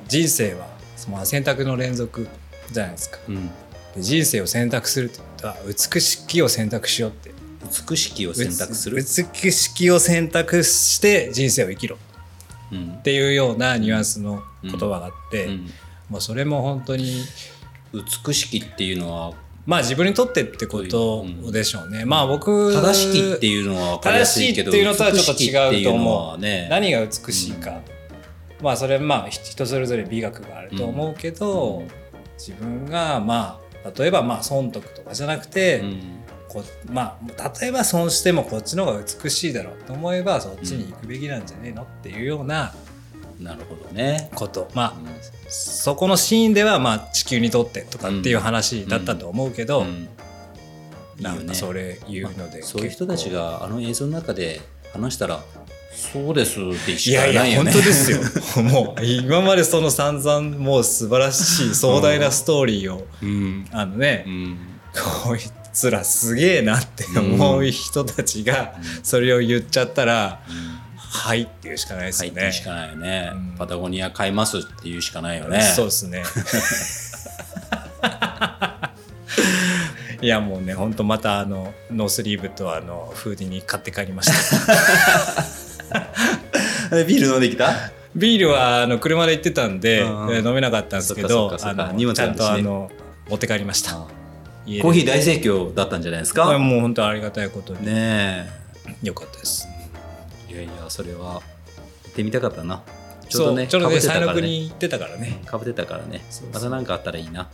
[0.07, 0.67] 人生は
[1.09, 2.27] まあ選択の連続
[2.71, 3.19] じゃないですか。
[3.27, 3.47] うん。
[3.95, 7.31] で人生を選択するってことは美しきを選択しようって。
[7.89, 11.97] 美しきを選択する、美しきを選択して人生を生きろ。
[12.71, 12.95] うん。
[12.99, 15.69] っていうようなニュアンスの言葉があって、うん。
[16.09, 17.23] もうそれも本当に
[17.93, 19.33] 美しきっていうのは
[19.65, 26.67] まあ自分にとってってことでしょうね、まあ僕正しきっていうのは分かりやすいけど正しいっていうのとはちょっと違うと思う、はね。
[26.69, 27.81] 何が美しいか、
[28.61, 31.87] まあそれまあ人それぞれ美学があると思うけど、うん。
[32.37, 36.01] 自分がまあ例えばまあ損得とかじゃなくて、うん。
[36.47, 42.73] こまあ例えば損してもこっちの方が美しいだろうと思えばそっちに行くべきなんじゃねえのっていうような
[43.39, 44.69] なるほどね、こと。
[44.73, 45.15] まあうん
[45.47, 49.85] そこのシーンではまあ地球にとってとかっていう話だったと思うけど、
[51.19, 54.61] なんかそれ言うので、そういう人たちがあの映像の中で
[54.91, 55.43] 話したら
[55.95, 58.19] そうですっていしかやいやないよね本当ですよ。
[58.63, 63.67] もう今までその散々もう素晴らしい壮大なストーリーを、うん。
[63.71, 64.57] あのね、うん。
[65.23, 65.39] こい
[65.71, 70.41] つらすげえなって思う人たちがそれを言っちゃったら、
[71.15, 72.41] はいっていうしかないです入よね。
[72.41, 73.55] ってしかないよね、うん。
[73.57, 75.61] パタゴニア買いますっていうしかないよね。
[75.61, 76.23] そうですね。
[80.21, 84.31] いやもうね本当またあのノースリーブとあのフーディーに買って帰りまし
[86.89, 86.97] た。
[86.97, 87.71] え ビール飲んできた？
[88.15, 92.89] ビールはあの車で行ってたんで、飲めなかったんですけそどあのちゃんとあの
[93.29, 93.91] 持って帰りました。
[93.91, 96.57] コーヒー大盛況だったんじゃないですか？
[96.57, 98.49] もう本当ありがたいことに、ね
[99.03, 99.67] よかったです。
[100.59, 101.41] えいやいやそれは
[102.09, 102.83] ってみたかったな。
[103.27, 105.41] ちょうどねちょうどね被ってたから西の国ねに行ってたからね。
[105.45, 106.21] かぶってたからね。
[106.53, 107.49] また何かあったらいいな。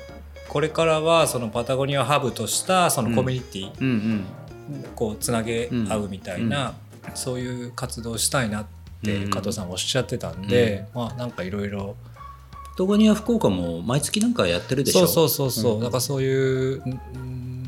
[0.50, 3.88] これからはそのパタゴニアをハブとしたそのコミュニティ、うん。
[3.88, 4.26] うん
[4.96, 6.76] こうつなげ合うみたいな、
[7.14, 8.66] そういう活動をしたいなっ
[9.04, 11.98] てうん加藤さんおっしゃってたんで、まあなんかいろいろ。
[12.72, 15.08] パタゴニア福岡も毎月なんかやってるでしょ。
[15.08, 15.80] そうそうそうそう、うん。
[15.82, 16.84] だからそういう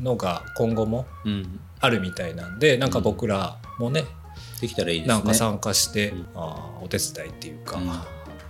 [0.02, 4.04] のが今後もうん、あるみたいなんでなんか僕らもね、
[4.66, 5.14] できたらいいですね。
[5.14, 6.26] なんか参加して、うん。
[6.34, 7.90] あーお手伝いっていうか、うん。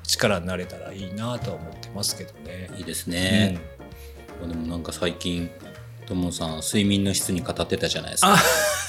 [0.06, 2.68] 力になれたらいいなとは思ってますけどね。
[2.76, 3.58] いいですね、
[4.46, 5.50] でもなんか最近
[6.06, 8.36] ともさん睡眠の質に語ってたじゃないですか、あ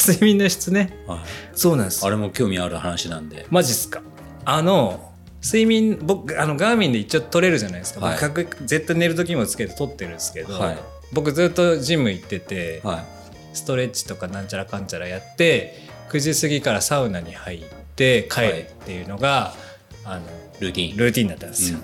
[0.05, 0.97] 睡眠の質ね。
[1.07, 1.19] はい、
[1.53, 2.05] そうなんです。
[2.05, 3.45] あれも興味ある話なんで。
[3.49, 4.01] マジっすか。
[4.43, 8.19] あの睡眠僕あのガーミンで一応取れるじゃないですか、はい。
[8.19, 10.78] 僕確絶対寝る時もつけて取ってるんですけど、はい。
[11.13, 13.05] 僕ずっとジム行ってて、はい。
[13.53, 15.84] ストレッチとかなんちゃらかんちゃらやって
[16.16, 17.63] 9時過ぎからサウナに入っ
[17.95, 19.53] て帰るっていうのが、
[20.05, 20.26] あの
[20.59, 20.97] ルーティン。
[20.97, 21.80] ルーティンだったんですよ、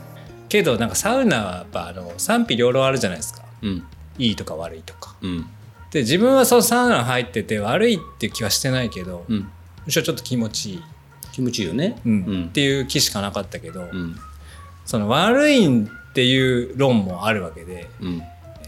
[0.47, 3.43] けどなんかサウナはやっぱあの賛否両論あるじゃないですか。
[3.61, 3.83] うん。
[4.17, 5.15] いいとか悪いとか。
[5.21, 5.47] うん。
[5.91, 9.49] で自分はそのサウナ入ってて悪いっていう気はしてないけど、うん。
[9.85, 10.83] むしろちょっと気持ちいい、
[11.33, 11.99] 気持ちいいよね。
[12.05, 12.11] うん。
[12.11, 12.45] うん。
[12.45, 14.15] っていう気しかなかったけど、うん。
[14.85, 18.21] その悪いっていう論もあるわけでうん。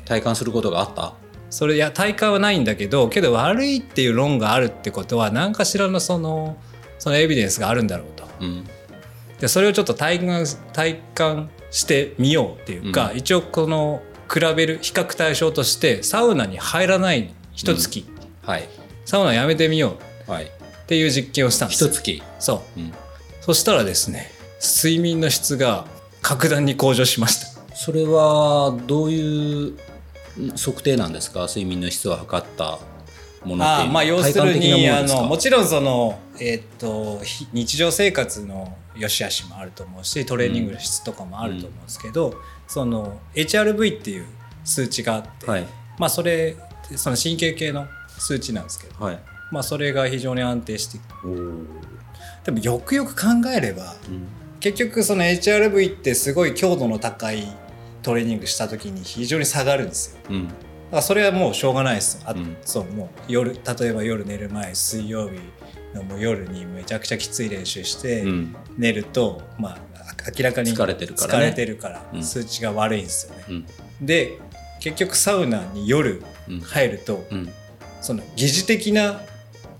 [0.05, 1.13] 体感することがあった？
[1.53, 6.57] それいや体感はないんだけどけど悪いっていう論があるってことは何かしらのその
[6.97, 8.27] そのエビデンスがあるんだろうと。
[8.39, 8.63] うん。
[9.39, 14.01] でそれをちょっと体感体感してみようっていうか、う一応この
[14.33, 18.03] 比べる比較対象としてサウナに入らない一月、
[18.41, 18.67] はい。
[19.05, 20.31] サウナやめてみよう。
[20.31, 20.45] はい。
[20.45, 20.49] っ
[20.87, 21.83] ていう実験をしたんです。
[21.83, 22.23] よ一月。
[22.39, 22.79] そう。
[22.79, 22.91] うん。
[23.41, 25.85] そしたらですね睡眠の質が
[26.23, 27.75] 格段に向上しました。
[27.75, 29.77] それはどういう
[30.55, 31.47] 測定なんですか？
[31.47, 32.83] 睡眠の質を測ったものって
[33.45, 33.79] いうのは。
[33.81, 42.35] あまあ要するにあのもちろんその、えーっとひ日常生活の良し悪しもあると思うしトレーニングの質とかもあると思うんですけど、
[42.67, 44.25] その HRV っていう
[44.63, 45.67] 数値があって、はい。
[45.97, 46.55] まあそれ
[46.95, 49.19] その神経系の数値なんですけど、はい。
[49.51, 50.99] まあ、それが非常に安定して
[52.43, 54.27] でもよくよく考えればうん。
[54.59, 57.43] 結局その HRV ってすごい強度の高い
[58.03, 60.21] トレーニングした時に非常に下がるんですよ。
[60.29, 61.01] うん。
[61.01, 62.21] それはもうしょうがないです。
[62.25, 62.55] あ、うん。
[62.63, 65.39] そうもう夜例えば夜寝る前水曜日
[65.95, 68.55] のもう夜にめちゃくちゃきつい練習してうん。
[68.77, 69.77] 寝ると、まあ
[70.37, 71.45] 明らかに疲れてるからね。
[71.45, 72.23] 疲れてるからうん。
[72.23, 73.43] 数値が悪いんですよね。
[73.49, 74.05] うん。
[74.05, 74.37] で
[74.79, 76.59] 結局サウナに夜うん。
[76.59, 77.49] 入ると、うん。
[78.01, 79.21] その疑似的な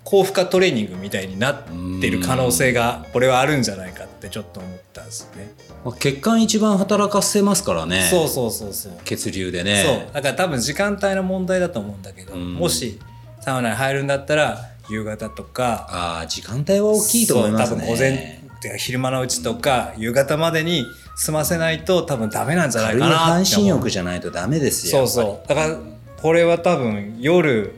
[0.06, 1.64] 高負荷トレーニングみたいになっ
[2.02, 5.54] てる可能性がこれはあるんじゃないかってちょっと思ったんですよね。
[5.84, 8.08] まあ血管一番働かせますからね。
[8.10, 8.94] そうそうそうそう。
[9.04, 10.14] 血流でそねう。
[10.14, 12.54] だから多分時間帯の問題だと思うんだけど、うん。
[12.54, 13.00] もし
[13.42, 14.60] サウナに入るんだったら
[14.90, 15.88] 夕方とか。
[15.90, 17.82] ああ時間帯は大きいと思いますね。
[17.82, 18.40] 多分午前
[18.78, 20.86] 昼間のうちとか夕方までに
[21.18, 25.48] 済ませないと多分ダメなんじゃないかな半身浴じゃないとダメですよそうそう。
[25.50, 25.78] だから
[26.22, 27.74] これは多分夜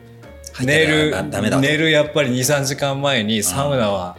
[0.61, 1.11] 寝る
[1.59, 4.15] 寝るやっぱり23時間前にサウナは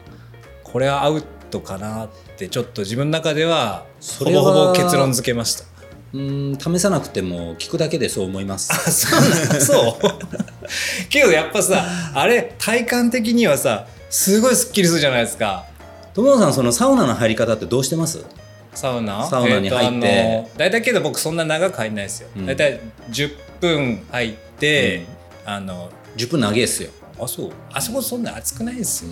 [0.64, 3.84] これはアウトかなってちょっと自分の中では
[4.18, 5.64] ほぼほぼ結論付けました。
[6.12, 8.72] うん試さなくても聞くだけでそう思います。
[8.72, 11.08] あそうなんそう。
[11.10, 11.84] けどやっぱさ
[12.14, 15.66] あれ体感的にはさすごいスッキリするじゃないですか。
[16.14, 18.24] 友野さんそのサウナの入り方ってどうしてます？
[18.72, 19.26] サウナ？
[19.26, 20.06] サウナに入って。
[20.06, 22.46] えー大体けど僕そんな長く入んないですよ、うん。
[22.46, 22.80] 大体
[23.10, 25.04] 10分入って、
[25.44, 26.90] あの10分長いですよ、
[27.20, 27.50] あそう。
[27.72, 29.10] あそこそんな暑くないですよ。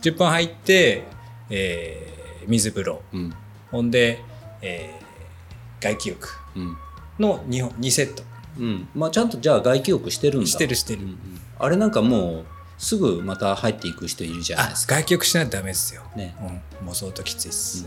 [0.00, 1.02] 10分入って、
[1.50, 3.02] えー水風呂。
[3.12, 3.34] うん。
[3.70, 4.22] ほんで、
[4.62, 6.28] えー外気浴。
[6.56, 6.76] うん。
[7.18, 8.22] の 2, 本2セット。
[8.58, 8.88] うん。
[8.94, 10.46] まあ、ちゃんとじゃあ外気浴してるんだ。
[10.46, 11.18] してるしてる、うんうん。
[11.58, 12.44] あれなんかもう
[12.78, 14.94] すぐまた入っていく人いるじゃないあですか。
[14.94, 16.34] 外気浴しないとダメですよ、ね。
[16.80, 17.86] うん、もう相当きついっす、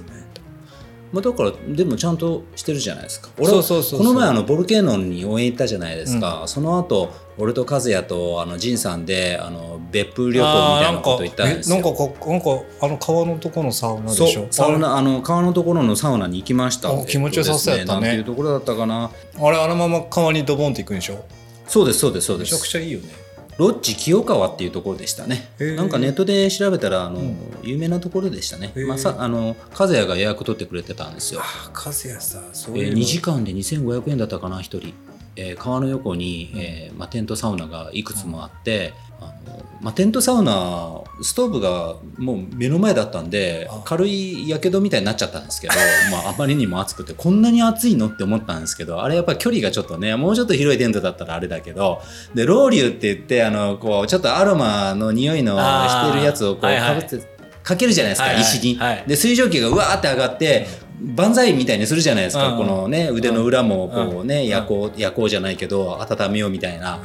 [1.12, 3.30] まあ、だからでもちゃんとしてるじゃないですか。
[3.38, 4.00] 俺そうそうそうそう。
[4.00, 11.76] この前あのボルケーノンに応援行ったじゃないですか、その後俺と和也とあの仁さんであの別府旅行みたいなこと行ったんですよ。
[11.76, 14.48] なんかえなんかこなんかあの川のとこのサウナでしょ？
[14.52, 16.90] サウナあの川のところのサウナに行きました。
[16.90, 18.02] あ気持ちよさそうやったね。
[18.02, 19.10] なんていうところだったかな。
[19.40, 21.26] あれあのまま川にドボンっていくんでしょ？
[21.68, 23.10] そうですそうですそうでめちゃくすちゃいいよね。
[23.58, 25.50] ロッジ清川っていうところでしたね。
[25.60, 27.38] なんかネットで調べたらあの、うん。
[27.64, 28.72] 有名なところでしたね。
[28.88, 31.42] まあさあの和也が予約取ってくれてたんですよ。
[31.44, 34.94] あ和也さそえー2時間で2500円だったかな1人、
[35.36, 43.82] えー川の横に、えーまあ、テントサウナがいくつもあって、あのまあ、テントサウナストーブがもう目の前だったんであ。
[43.86, 45.74] 軽いやけどみたいになっちゃったんですけど、
[46.12, 52.02] まあ、あまりにも暑くてこんなに暑いのって思ったんですけどあれやっぱり距離がちょっとねもうちょっと広いテントだったらあれだけど
[52.34, 57.02] でロウリュって言ってあのこうちょっとアロマの匂いのしてるやつをこうはいはい。
[57.02, 58.44] かぶってかけるじゃないですか、はいはい。
[58.44, 59.04] 石に、はい。
[59.08, 60.68] で水蒸気がうわーって上がって、
[61.04, 62.58] 万歳みたいにするじゃないですか、うん。
[62.60, 64.48] このね腕の裏もこうね、うん。
[64.48, 67.02] 夜行夜行じゃないけど温めようみたいな、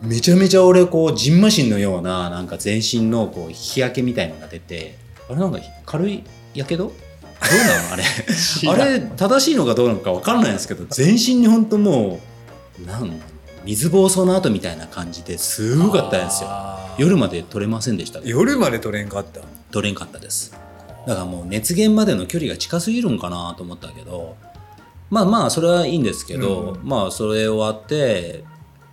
[0.00, 4.96] めちゃめちゃ俺こうジンマシンのようななんか全身のこう日焼けみたいのが出て
[5.28, 6.24] あれなんか軽い
[6.54, 6.84] やけど？
[6.84, 6.92] どう
[7.66, 7.92] なの？
[7.92, 8.04] あれ。
[8.68, 12.20] あれ正しいのかどうなのか分かんないんですけど全身に本当も
[12.82, 13.20] うなん
[13.64, 16.50] 水暴走の後みたいな感じですごかったんですよ。
[16.96, 19.40] 夜まで撮れませんでした夜まで取れんかった。
[19.70, 20.56] 撮れんかったです
[21.08, 24.36] だからもう熱源までの距離が近すぎるんかなと思ったけど
[25.08, 28.44] まあまあそれはいいんですけど、うんまあそれ終わって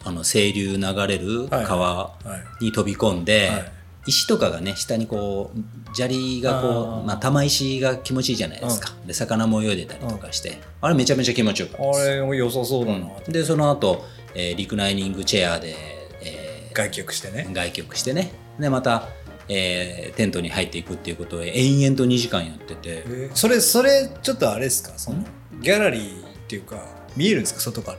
[0.06, 2.14] あの清流流れる川は
[2.62, 2.66] い。
[2.66, 3.72] に飛び込んで、はい。
[4.08, 12.00] 石とかがね下にこう砂利がこうまあ、玉石が気持ちいいじゃないですか、で魚も泳いでたりとかして、あれめちゃめちゃ気持ちよかったです。
[12.22, 13.34] あれ良さそうだな、うん。
[13.34, 14.06] でその後、
[14.36, 15.76] えーリクライニングチェアで、
[16.22, 17.48] えー外気浴してね。
[17.52, 18.32] 外局してね。
[18.60, 19.10] でまた、
[19.48, 23.36] えーテントに入っていくっていうことを延々と2時間やってて、えー。
[23.36, 24.98] それそれちょっとあれですか？
[24.98, 25.24] その
[25.62, 26.78] ギャラリーっていうか
[27.16, 27.98] 見えるんですか外から。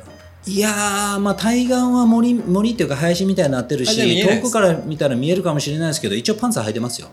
[0.48, 7.08] いやーまあ対岸は森森っていうか林みたいになってるし遠くから見たら見えるかもしれないですけど一応パンツ履いてますよ。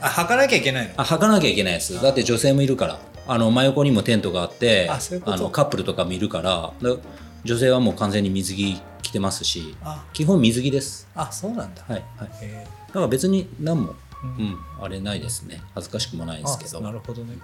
[0.00, 0.92] あ履かなきゃいけないの？
[0.96, 2.02] あ履かなきゃいけないです。
[2.02, 2.98] だって女性もいるから。
[3.28, 4.98] あの真横にもテントがあってあ
[5.36, 6.72] のカップルとかもいるから。
[6.82, 6.96] だ
[7.44, 10.04] 女性はもう完全に水着着てますしあ。
[10.12, 11.06] 基本水着です。
[11.14, 12.30] あそうなんだ、はいはい。
[12.42, 13.94] えだから別に何も、う
[14.38, 14.46] うん。
[14.46, 15.62] ん、あれないですね。
[15.74, 16.78] 恥ずかしくもないですけど。
[16.78, 17.38] あなるほどね。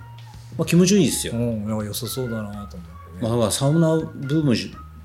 [0.58, 1.66] まあ、気持ちいいですよ、うん。
[1.66, 2.88] 良さそうだなと思っ
[3.20, 4.54] てね、まあ、サウナブーム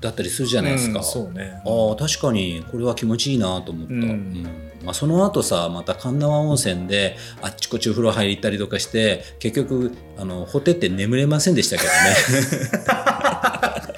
[0.00, 1.62] だったりするじゃないですか、うんそうね。
[1.64, 4.02] ああ確かにこれは気持ちいいなと思った、うん。
[4.02, 4.46] うん。
[4.84, 11.94] まあ、その後さまた神奈川温泉であっちこっちお風呂入り行ったりとかして結局あのホテって眠れませんでしたけどね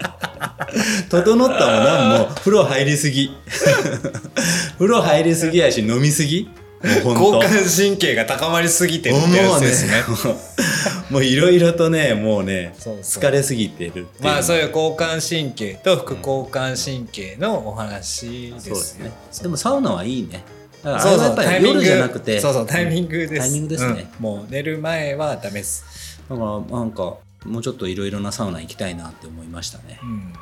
[1.08, 3.30] 整ったもなんも風呂入りすぎ。
[4.78, 6.48] 風呂入りすぎやし飲みすぎ。
[6.84, 10.04] 交感神経が高まりすぎてるってやつですね。
[10.06, 10.40] もうね。
[11.10, 19.12] もういろいろとねもうね疲れすぎてるまあそういう交感神経と副交感神経のお話ですね。
[19.42, 20.44] でもサウナはいいね。
[20.82, 21.36] だからあそうそう。
[21.36, 22.40] れはやっぱり夜じゃなくて。
[22.40, 23.38] そうそうタイミングです。
[23.38, 24.22] タイミングですね、うん。
[24.22, 30.32] もう寝る前はダメです、だからなんかもうちょっといろいろなサウナ行きたいなって思いましたね、まうん、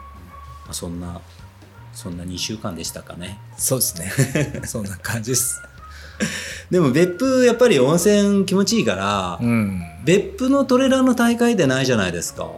[0.69, 1.21] あ、そんな
[1.95, 3.39] そんな2週間でしたかね。
[3.57, 4.63] そうですね。
[4.65, 5.61] そんな感じです。
[6.71, 9.83] でも別府やっぱり温泉気持ちいいから、うん。
[10.05, 12.49] 別府のトレランの大会でないじゃないですか。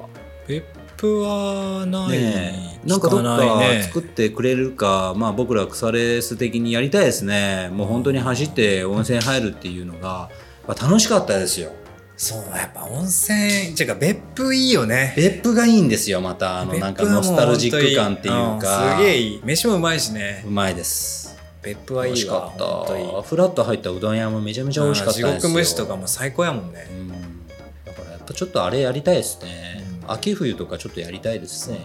[0.46, 0.64] 別
[0.96, 2.88] 府はない、ねえ。
[2.88, 7.70] なんかどっか作ってくれるか、まあ僕ら腐レース的にやりたいですね。
[7.72, 10.30] もう本当に走って温泉入るっていうのが
[10.68, 11.72] まあ楽しかったですよ
[12.16, 15.14] そうやっぱ温泉っていうか別府いいよね。
[15.16, 18.92] 別府がいいんですよまたあのなんかノスタルジック感っていうか。
[18.92, 20.44] うんすげえいい飯もうまいしね。
[20.46, 21.36] うまいです。
[21.62, 23.22] 別府はいい美味しかった。
[23.22, 25.28] フラッと入ったうどん屋もめちゃめちゃ美味しかったですよ。
[25.40, 26.86] 地獄蒸しとかも最高やもんね。
[26.90, 27.08] うん。
[27.84, 30.12] だからやっぱちょっとあれやりたいですね、うん。
[30.12, 31.78] 秋冬とかちょっとやりたいですね。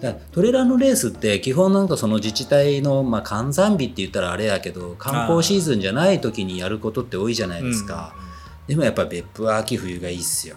[0.00, 8.14] だトレランのレースって基本なんかその自治体の、まあ、換算日って言ったらあれやけど観光シーズンじゃない時にやることって多いじゃないですか、
[8.66, 10.56] でもやっぱ別府は秋冬がいいっすよ。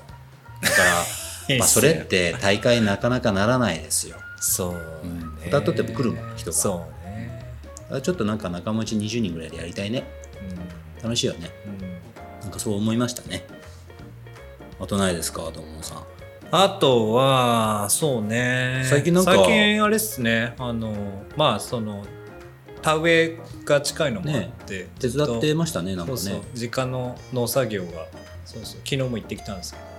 [0.61, 4.17] だから まあそれって大会なかなかならないですよ。
[4.39, 4.71] そう
[5.03, 5.47] うんね。
[5.47, 6.57] 歌っても来るもん人が。
[6.57, 8.01] そうね。
[8.01, 10.03] ちょっとなんか仲間内20人ぐらいでやりたいね。
[11.01, 11.51] 楽しいよね。
[11.65, 11.85] うん。
[11.85, 11.97] うん
[12.41, 13.45] なんかそう思いましたね。
[14.79, 16.03] あとないですかどうもさん。
[16.49, 18.85] あとはそうね。
[18.89, 20.53] 最近なんか最近あれっすね。
[20.57, 20.93] あの
[21.35, 22.05] まあその
[22.82, 26.17] 田植えが近いのもあって、手伝ってましたねなんかね。
[26.17, 28.05] そうそう実家の農作業が
[28.45, 29.89] そうそう昨日も行ってきたんですけどね。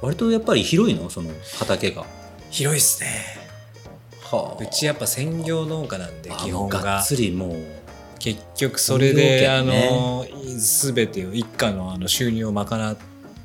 [0.00, 1.10] 割とやっぱり広いの？
[1.10, 2.04] その畑が。
[2.50, 3.08] 広いっすね。
[4.22, 6.80] はうちやっぱ専業農家なんであ基本が。
[6.80, 7.56] がっつりもう。
[8.18, 9.90] 結局それで、ね。
[9.92, 10.24] の
[10.56, 12.96] 全てを一家のあの収入を賄っ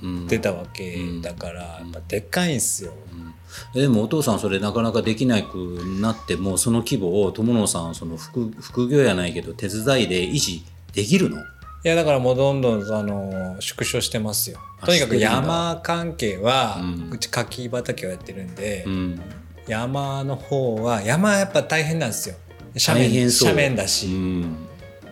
[0.02, 3.20] うんてたわけだから、やっぱでっかいんすよ、うん。
[3.28, 3.29] え
[3.74, 5.56] でもお父さんそれなかなかできなく
[6.00, 11.38] なってもその規模を友野さんその副副業やないけど手伝いで維持できるの？
[11.38, 11.42] い
[11.84, 14.60] やだからもうどんどんあの縮小してますよ。
[14.82, 19.22] あとにかく山関係は、ううんち柿畑をやってるんで、うん。
[19.68, 22.36] 山の方は山やっぱ大変なんですよ。
[22.76, 23.50] 斜面大変そう。
[23.50, 24.58] 斜面だし、うん。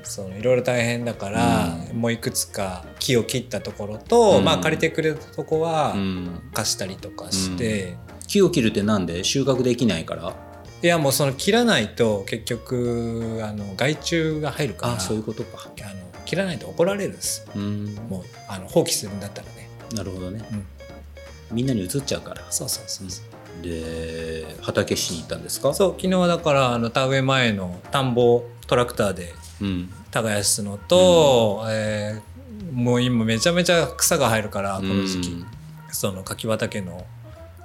[0.04, 4.44] そのいろいろ大変だから、もういくつか木を切ったところと、うん。
[4.44, 6.42] まあ借りてくれたとこはうん。
[6.54, 7.96] 貸したりとかして、
[8.28, 9.24] 木を切るってなんで？
[9.24, 10.36] 収穫できないから。
[10.84, 15.70] いやもうその切らないと結局あの害虫が入るからあそういうことか。
[15.82, 17.48] あの切らないと怒られるんです。
[17.56, 17.96] うん。
[18.10, 20.46] もうあの放棄するんだったらね、なるほどね。
[20.52, 22.46] うん、みんなに移っちゃうから。
[22.52, 23.24] そうそうそうそ
[23.60, 25.74] う、で畑しに行ったんですか？
[25.74, 29.90] そう昨日はだからあの田植え前の田んぼをトラクターでうん。
[30.12, 32.38] 耕すのと、えー
[32.72, 35.46] もう今めちゃめちゃ草が生えるからこの時期、うん。
[35.92, 37.06] その柿畑の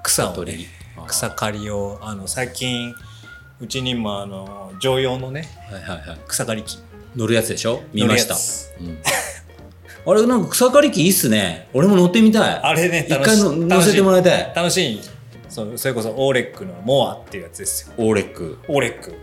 [0.02, 0.58] 草をね
[1.06, 2.94] 草刈りをあの最近
[3.60, 6.18] うちにもあの乗用のねはいはいはい。
[6.26, 6.78] 草刈り機。
[7.16, 7.82] 乗るやつでしょ？
[7.92, 8.34] 見ました。
[8.84, 8.98] うん。
[10.04, 11.68] あれなんか草刈り機いいっすね。
[11.72, 12.54] 俺も乗ってみたい。
[12.62, 14.52] あれね一回の乗せてもらいたい。
[14.54, 15.00] 楽しい。
[15.48, 17.94] そうそれこそオーレックのモアっていうやつですよ。
[17.98, 18.58] オーレック。
[18.68, 19.14] オーレック。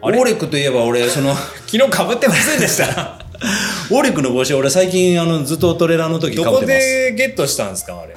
[0.00, 1.34] オーレックといえば俺その
[1.66, 3.18] 昨日かぶってませんでした？
[3.90, 6.86] オーレックの帽子俺最近あのずっとトレーラーの時どこかぶってます。
[6.86, 8.16] でゲットしたんですかあれ、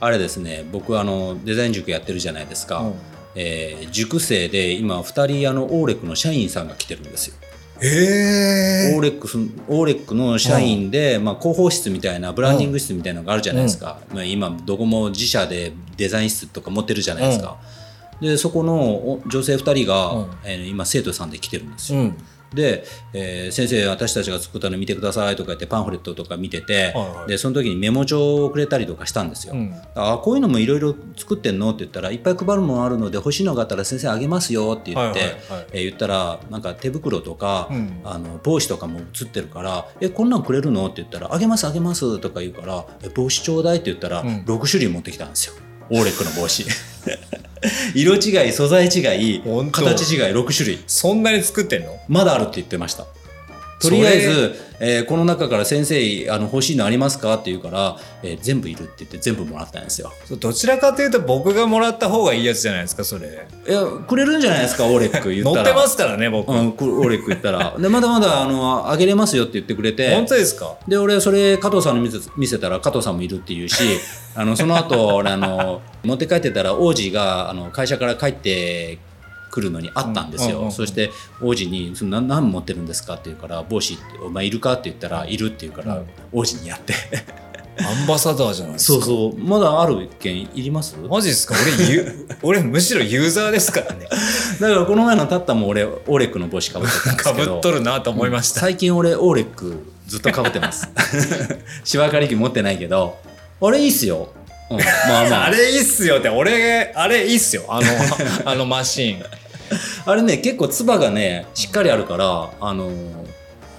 [0.00, 2.94] あれですね僕あのデザイン塾やってるじゃないですか、うん。
[3.34, 7.34] えー塾生で今2人あのオーレックの社員さんが来てるんですよ。
[7.80, 9.36] へオーレックス
[9.68, 17.56] オーレックの社員で、まあ、広報室みたいなブランディング室みたいなのがあるじゃないですか、まあ、今どこも自社でデザイン室とか持ってるじゃないですか、
[18.20, 20.26] でそこのお女性2人が、うん。
[20.44, 22.16] えー今生徒さんで来てるんですよ、うん
[22.54, 27.28] で、えー先生私たちが作ったの見てください」とか言ってパンフレットとか見てて、はいはい。
[27.28, 29.54] でその時にメモ帳をくれたりとかしたんですよ。
[29.54, 29.74] うん。
[29.94, 31.70] あこういうのもいろいろ作ってんの？
[31.70, 35.66] って言ったらいっぱい配るものあるので欲しいのがあったら先生あげますよって言って、はいはいはい。
[35.72, 38.00] えー言ったらなんか手袋とか、うん。
[38.04, 44.44] あの帽子とかも写ってるから「えこんなんくれるの?」って言ったら「あげますあげます」とか言うから「え帽子ちょうだい」って言ったら、うん。
[44.46, 45.54] 6種類持ってきたんですよ。
[45.90, 46.64] オーレックの帽子
[47.94, 49.00] 色違い素材違
[49.34, 49.42] い
[49.72, 50.78] 形違い6種類。
[50.86, 51.98] そんなに作ってんの？
[52.08, 53.06] まだあるって言ってました
[53.88, 57.34] とりあえず、えーこの中から先生あの欲しいのありますか？
[57.34, 60.12] って言うから、えー全部いるって言って全部もらったんですよ。
[60.40, 63.46] どちらかというと僕がもらった方がいいやつじゃないですかそれ。
[63.68, 64.84] いやくれるんじゃないですか？
[64.86, 65.54] オーレック言ったら。
[65.56, 67.76] 乗ってますからね僕、うん、オーレック言ったら。
[67.78, 70.12] でまだまだあのあげれますよって言ってくれて。
[70.16, 70.76] 本当ですか？
[70.88, 73.82] で俺それ加藤さんに見せ見せたら加藤さんもいるっていうし
[74.34, 78.98] あのその後俺あの持って帰ってたら王子があの会社から帰って
[79.54, 83.96] くるのにあったんですよ、そして王子に「その何何持ってるんですか?」って言うから「帽子
[84.26, 86.06] お前いるか?」って言ったら「いる」って言うから、うん。
[86.32, 86.94] 王子にやって。
[87.76, 89.04] アンバサダーじゃないですか。
[89.04, 89.38] そうそう。
[89.38, 90.96] まだある件いります？
[91.08, 91.54] マジですか？
[91.60, 94.06] 俺ゆ 俺むしろユーザーですからね。
[94.60, 100.88] だからこの前のタッタも俺オーレックの帽子かぶってたんですかけどぶっとるなと思いました、最近俺オーレックずっとかぶってます。
[101.82, 103.18] 芝刈り機持ってないけど
[103.60, 104.28] あれいいっすよ、
[104.70, 104.84] うん、ま
[105.22, 105.44] あまあ。
[105.46, 107.64] あれいいっすよって俺あれいいっすよ。
[107.68, 107.86] あの
[108.44, 109.24] あのマシーン
[110.06, 112.90] あれね結構つばがねしっかりあるからあの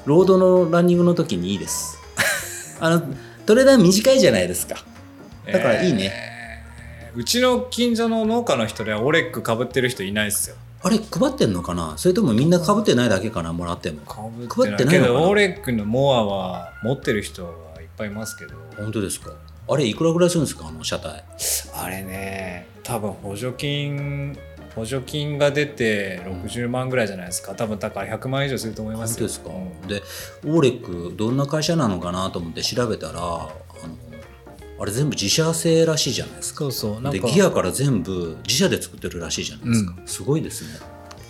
[0.06, 1.98] ロードのランニングの時にいいです。
[2.80, 3.04] あの
[3.46, 4.84] トレーダー短いじゃないですか。
[5.46, 6.36] だからいいね、えー
[7.18, 10.58] うちの近所の農家の人ではオレックかぶってる人いないっすよ。
[10.84, 11.94] あれ配ってんのかな？
[11.96, 13.54] それともみんなかぶってないだけかな？
[13.54, 18.56] もらってんのかぶ配ってないけどオレックのモアは持ってる人はいっぱいいますけど。
[18.76, 19.32] 本当ですか？
[19.70, 20.68] あれいくらぐらいするんですか？
[20.68, 21.24] あの車体。
[21.74, 24.38] あれね多分補助金
[24.76, 27.56] 補助金が出て60万ぐらいじゃないですか。
[27.56, 29.28] 多分だから100万以上すると思いますよ。
[29.28, 29.88] ですか、うん。
[29.88, 30.02] で
[30.46, 33.52] オーレックどんな会社なのかなと思って調べたらあの
[34.78, 36.60] あれ全部自社製らしいじゃないですか。
[36.60, 36.94] そうそう。
[36.96, 40.64] なんかでギアから全部自社で作ってるらしいじゃないですか、うすごいです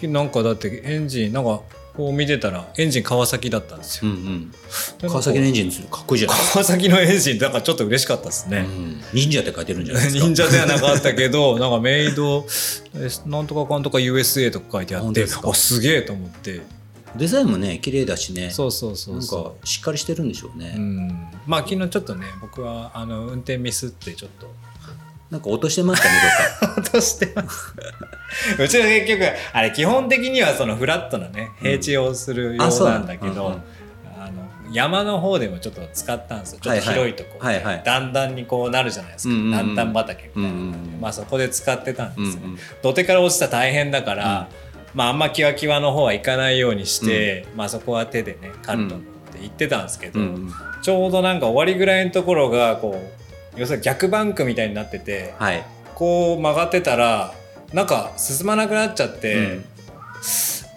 [0.01, 0.09] ね。
[0.11, 1.61] なんかだってエンジンなんか
[1.95, 4.51] こう見てたらエンジン川崎だったんですよ、うんうん。
[4.99, 6.37] で川崎のエンジンするかっこいいじゃない。
[6.37, 10.25] ですか、川崎のエンジンだからちょっと嬉しかったですね、うん、忍者って書いてるんじゃないですか。
[10.25, 12.45] 忍者ではなかったけど なんかメイド
[12.95, 16.61] えなんとかかんとか USA とか書いてあってあすげえと思って。
[17.15, 18.49] デザインもね綺麗だしね。
[18.49, 21.27] そうそうそうなんそかしっかりしてるんでしょうね、ううん。
[21.47, 24.53] まあ昨日ちょっとね僕はあの運転ミスってちょっと
[25.31, 26.15] なんか落としてましたね
[26.61, 26.81] どっか。
[26.81, 27.73] 落としてます
[28.59, 29.23] うちは結局
[29.53, 33.61] あれ基本的にはそのフラットなね平地をするよううなんだけど、うんうん
[34.17, 36.59] あの山の方でもちょっと使ったんですよ。
[36.59, 37.75] ちょっと広いとこ、はいはいはい。
[37.75, 40.99] はい段々にこうなるじゃないですか、うんうん畑みたいな、うんうんうん。
[40.99, 44.47] まあそこで使ってたんですよ、うんうん土手から落ちたら大変だから、
[44.95, 50.53] まああんまキワキワの方は行かないようにして、まあそこは手でねカットって言ってたんですけど、うんうん。
[50.81, 53.24] ちょうどなんか終わりぐらいのところがこう
[53.55, 57.33] 要するに逆バンクみたいになっててはい、こう曲がってたら
[57.73, 59.65] なんか進まなくなっちゃって、うん。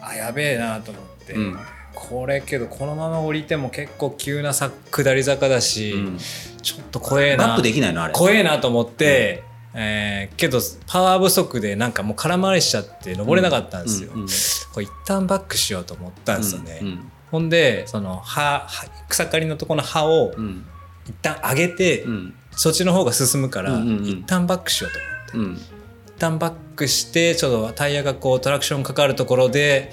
[0.03, 1.59] あやべえなと思って、うん。
[1.95, 6.19] これけどこのまま降りても結構急なさ下り坂だし、うん。
[6.63, 8.15] ちょっと怖えなバックできないのあれ。
[8.15, 9.43] 怖えなと思って、
[9.75, 14.21] えーけどパワー不足でなんかもう空回りしちゃって登れなかったんですよ、うん。
[14.23, 14.29] うん。
[14.73, 17.11] これ一旦バックしようと思ったんですよね、うん。
[17.31, 20.65] ほんでその葉葉草刈りのところの葉をうん。
[21.07, 24.05] 一旦上げて、うんそっちの方が進むから、うんうんうん。
[24.05, 24.93] 一旦バックしよう
[25.33, 25.53] と思って。
[25.53, 25.55] うん。
[25.55, 29.93] 一旦バックしてちょっとタイヤがこうトラクションかかるところで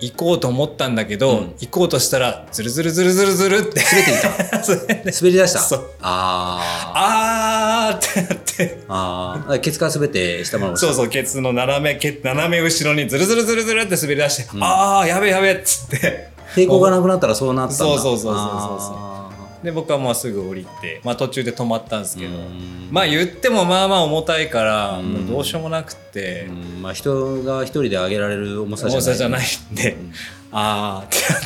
[0.00, 1.54] 行こうと思ったんだけど、うん。
[1.60, 3.82] 行こうとしたらズルズルズルズルズルって。
[3.82, 5.10] 滑っていた。
[5.20, 5.58] 滑り出した？
[5.58, 5.90] そう。
[6.00, 8.22] ああー。
[8.22, 8.76] ってなって。
[8.78, 8.84] ー。
[8.88, 9.58] あー。
[9.60, 14.64] ケツから滑って下までそうそうケツの斜めケ斜め後ろにズルズルズルズルって滑り出して、うん。
[14.64, 16.32] ああやべえやべえっつって。
[16.54, 17.84] 抵抗がなくなったらそうなったんだ。
[17.84, 18.96] そうそうそうそうそうそう。
[18.96, 19.21] あ
[19.62, 22.88] で僕はまあすぐ降りて、まあ、途中で止まったんですけど、うん。
[22.90, 25.12] まあ言ってもまあまあ重たいからうん。
[25.12, 26.82] もうどうしようもなくて、うん。
[26.82, 29.06] まあ人が一人で上げられる重さじゃない。
[29.06, 29.42] 重さじゃない
[29.72, 30.12] んで、うん。
[30.52, 31.42] ああってなっ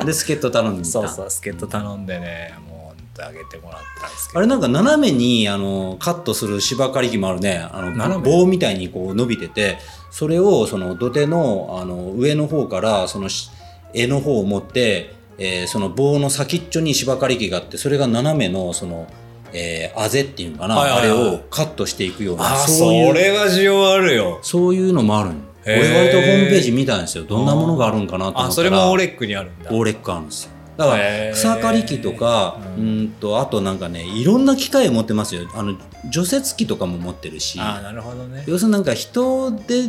[0.00, 0.04] て。
[0.06, 4.38] で助っ人頼んでそうそう助っ人頼んでねもうあげてもらったんですけど。
[4.38, 7.66] あれなんか斜めにあのカットする芝刈り機もあるね。
[7.70, 9.78] あの棒みたいにこう伸びてて
[10.10, 13.50] それをその土手のあの上の方からそのし
[13.94, 19.06] 柄の方を持って、えーその棒の先っちょに芝刈り機があってそれが斜めのその、
[19.52, 21.10] えーあぜっていうのかな、はいはいはい。
[21.10, 24.38] あれをカットしていくようなそういうそれは需要あるよ。
[24.42, 25.30] そういうのもある
[25.66, 27.24] 俺割とホームページ見たんですよ。
[27.24, 29.70] どんなものがあるんかなと思ったらあそれもオーレックにあるんだ。
[29.70, 30.50] オーレックあるんですよ。
[30.76, 35.48] だから草刈り機とかううんんとあとなんかねいろんな機械を持ってますよ。
[35.54, 35.76] あの
[36.10, 37.58] 除雪機とかも持ってるし。
[37.60, 38.44] ああなるほどね。
[38.46, 39.88] 要するになんか人で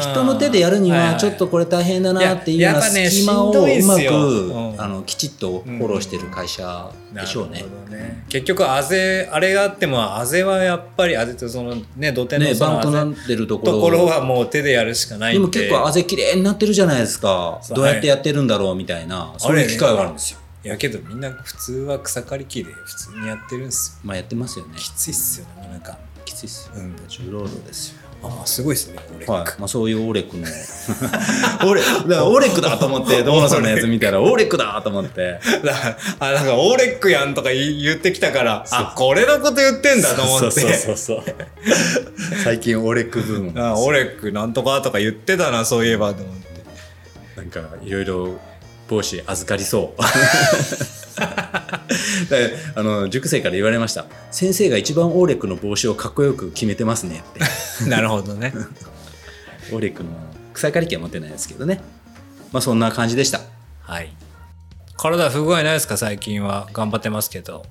[0.00, 3.54] 人の手でやるにはちょっとこれ大変だなっていうような隙間をう
[3.86, 4.80] まくうん。
[4.80, 7.64] あのきちっとフォローしてる会社でしょうね。
[7.90, 8.24] ね。
[8.28, 13.72] 結局あぜあれがあってもあぜはやっぱりあぜってそのね土手のバンクなってるところ。
[13.72, 15.60] ところはもう手でやるしかないんで。
[15.60, 17.60] でも結構あぜきれいになってるじゃないですか。
[17.74, 19.34] どうやってやってるんだろうみたいな。
[19.38, 20.38] そういう機械があるんですよ。
[20.64, 24.00] いやけどみんな普通は草刈り機で普通にやってるんですよ。
[24.04, 24.74] まあやってますよね。
[24.76, 25.98] きついっすよなかなか。
[26.24, 26.74] きついっすよ。
[26.76, 26.96] うん。
[27.08, 28.01] 重労働ですよ。
[28.22, 30.46] ああすごいっすね俺、はい、まあ、そういうオーレックの。
[31.68, 35.40] オレだオーレックだと思ってドーナさんのやつ見たらオーレックだと思って。
[36.20, 40.74] あなんかオーレックやんとか言言ってきたからあこれのこと言ってんだと思って。
[40.74, 41.22] そうそう
[42.44, 43.52] 最近オーレックブーム。
[43.60, 46.42] あオーレックなんとかとか言ってたなそういえばと思って。
[47.36, 48.38] なんかいろいろ
[48.88, 50.02] 帽子預かりそう。
[50.02, 51.01] で
[52.74, 54.06] あの塾生から言われました。
[54.30, 57.22] 先生が一番オーレックの帽子をかっこよく決めてますね。
[57.30, 57.32] っ
[57.84, 58.52] てなるほどね。
[59.72, 60.10] オーレックの
[60.54, 61.80] 草刈り機は持ってないですけどね。
[62.52, 63.40] まあそんな感じでした。
[63.82, 64.12] はい。
[64.96, 65.96] 体不具合ないですか？
[65.96, 67.64] 最近は頑張ってますけど。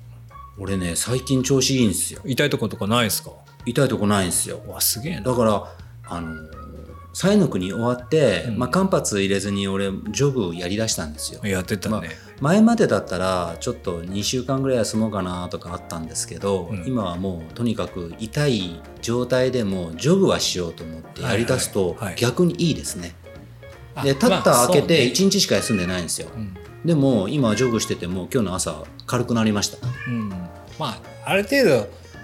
[0.58, 2.20] 俺ね最近調子いいんですよ。
[2.26, 3.30] 痛いとことかないですか？
[3.64, 4.60] 痛いとこないんですよ。
[4.68, 5.22] わすげえな。
[5.22, 5.64] だから
[6.08, 6.34] あの
[7.14, 8.58] 西の国終わって、うん。
[8.58, 12.02] まあ、間髪入れずに俺ジョグやりだしたんですよ、やってたね、まあ
[12.42, 23.14] 前までだったらちょっと2週間ぐらい休もうかなとかあったんですけど、うん今はもうとにかく痛い状態でもジョグはしようと思ってやりだすとはいはいはい逆にいいですね。
[23.94, 26.28] あで、たったまあ開けてそうね1日しか休んでないんですよ。
[26.34, 29.78] うんでも今ジョグしてても今日の朝軽くなりました。
[30.08, 30.46] うんま
[30.80, 31.64] あある程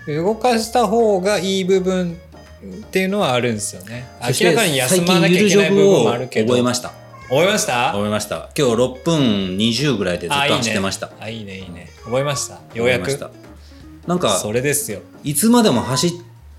[0.07, 2.19] 度動かした方がいい部分
[2.64, 6.97] っていうのはあるんですよね明らかに休まなきゃいけない部分もあるけど覚えました。
[7.29, 7.93] 覚えました？
[7.93, 8.49] 覚えました。
[8.57, 9.20] 今日6分
[9.59, 11.11] 20ぐらいでずっと走ってました。
[11.20, 11.91] あいいねいいね。
[12.05, 12.59] 覚えました？
[12.74, 13.09] ようやく？
[14.07, 15.01] なんかそれですよ。
[15.24, 16.11] いつまでも走っ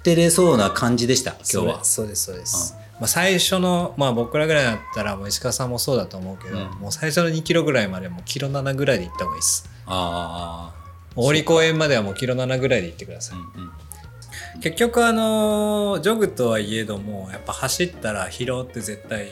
[0.03, 1.31] てれそうな感じでした？
[1.31, 1.83] 今日は。
[1.83, 6.65] そうですそうです、まあ、最初のまあ僕らぐらいだったらもう石川さんもそうだと思うけど、うん。
[6.79, 9.67] もう最初の2キロぐらいまでもうキロ7ぐらいで行った方がいいです。
[9.87, 10.71] あ
[11.15, 14.61] 大堀公園まではもうキロ7ぐらいで行ってくださあ、い、うんうん。
[14.61, 19.31] 結局あのージョグとはいえどもやっぱ走ったら疲労って絶対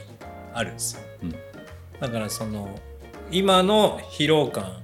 [0.58, 1.36] あるんですよ、うん。
[2.00, 2.80] だからその
[3.32, 4.82] 今の疲労感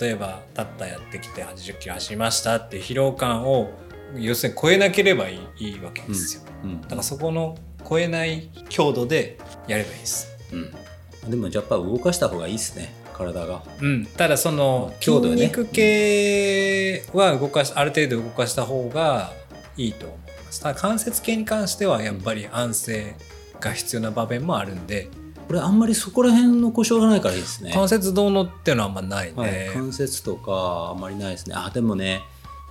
[0.00, 3.70] 例えばたったやってきて80キロ走りましたって疲労感を
[4.16, 7.56] 要するに超えなければいいわけですよ、うんだからそこの
[7.88, 10.28] 超えない強度でやればいいです。
[10.52, 13.62] うん、でもやっぱ動かした方がいいですね体が。
[13.80, 19.32] うん、ただその筋肉系は動かしある程度動かした方が
[19.76, 20.60] いいと思います。
[20.60, 23.16] ただ関節系に関してはやっぱり安静
[23.62, 25.08] が必要な場面もあるんで、
[25.46, 27.72] これあんまりそこら辺の故障がないからいいですね。
[27.72, 31.54] 関節どうのっていうのはあんまないね、はい、関節とかあんまりないですね。
[31.56, 32.22] あでもね、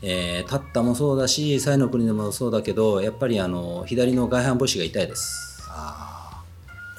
[0.02, 5.64] えー、タッタもそうだし、サイの国でもそうだけど、やっぱりあの左の外反母趾が痛いです。
[5.70, 6.44] あ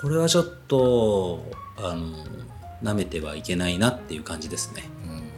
[0.01, 1.45] これはちょっと
[1.79, 2.25] あの
[2.83, 4.85] 舐めてはいけないなっていう感じですね。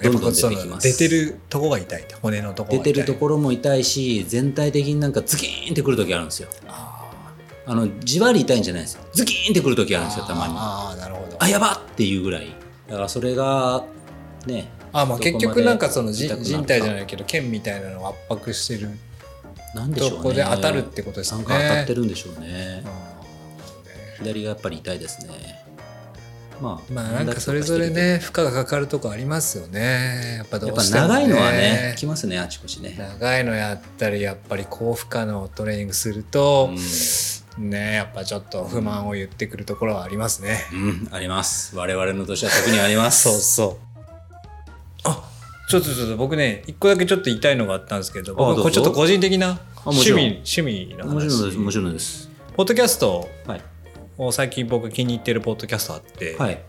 [0.03, 6.49] ーうんどん出てきます出てるとこが痛い骨のとこが痛い出てるところも痛いし、全体的になんかズキーンってくるときあるんですよ。
[7.67, 9.05] ああのじわり痛いんじゃないんですよ。
[9.13, 10.55] ズキーンってくるときあるんですよ、ーたまに。
[10.57, 12.55] あーなるほどあやばっていうぐらい。
[12.89, 13.85] だからそれが
[14.47, 18.91] ね、あまあ結局なんかそのじ人体じゃないけど腱みたいなのを圧迫してる
[19.75, 20.17] なんでしょうね。
[20.17, 22.85] とこで当たるってことですねなんか当たってるんでしょうね。
[24.19, 25.65] 左がやっぱり痛いですね。
[26.61, 32.95] まあ、まあなんかそれぞれね負荷がかかるとこありますよねやっぱどうしても、ね、長いのはね、きますね、あちこちね。
[32.97, 36.79] 長いのやったりやっぱり高負荷のトレーニングするとう、ん
[37.59, 41.77] ねやっぱちょっと不満を言ってくるところはありますね、うん、あります。
[41.77, 43.23] 我々の年は特にあります。
[43.31, 43.77] そうそう
[45.05, 45.31] あ
[45.69, 52.31] ちょっとちょっと僕ね一個だけちょっと言いたいのがあったんですけど僕これちょっと個人的な趣味趣味の話もちろんです、もちろんです。
[52.57, 53.63] ポッドキャストはい。
[54.17, 56.63] を最近僕気に入ってるポッドキャストあって、はい。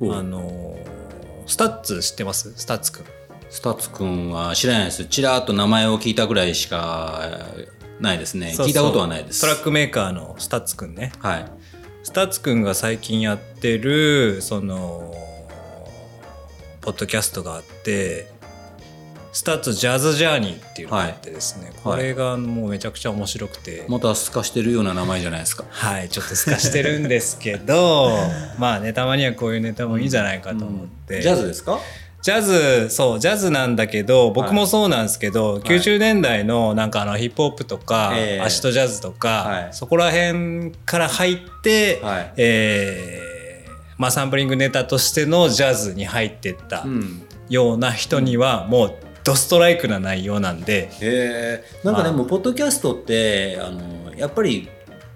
[0.00, 1.02] おあのー
[1.46, 2.52] スタッツ知ってます？
[2.56, 3.04] スタッツくん
[3.50, 5.04] スタッツくんは知らないです。
[5.06, 7.20] ちらっと名前を聞いたぐらいしか
[8.02, 8.52] ないですね。
[8.58, 9.40] 聞いたことはないです。
[9.40, 11.12] トラックメーカーのスタッツくんね。
[11.20, 11.46] はい。
[12.04, 15.14] スタッツくんが最近やってるその
[16.80, 18.26] ポッドキャストがあって
[19.32, 25.64] スタッツジャズジャーニーっていうのがあってですね、これがもうめちゃくちゃ面白くて、また透かしてるような名前じゃないですか。
[25.70, 26.08] はい。
[26.10, 28.10] ちょっと透かしてるんですけど
[28.58, 31.78] まあねたまにはこういうネタもいいんじゃないかと思って、ジャズですか？
[32.22, 38.40] ジャズそうジャズなんだけど僕もそうなんですけど、90年代のなんかあのヒップホップとか、ええ。
[38.40, 39.68] アシトジャズとか、はい。
[39.72, 42.32] そこら辺から入って、はい。
[42.36, 43.32] えー
[43.98, 47.22] まあ、サンプリングネタとしてのジャズに入ってったうん。
[47.48, 48.94] ような人にはもう
[49.24, 51.64] ドストライクな内容なんで、へえ。
[51.84, 54.68] なんかでも、ポッドキャストって、あの、やっぱり、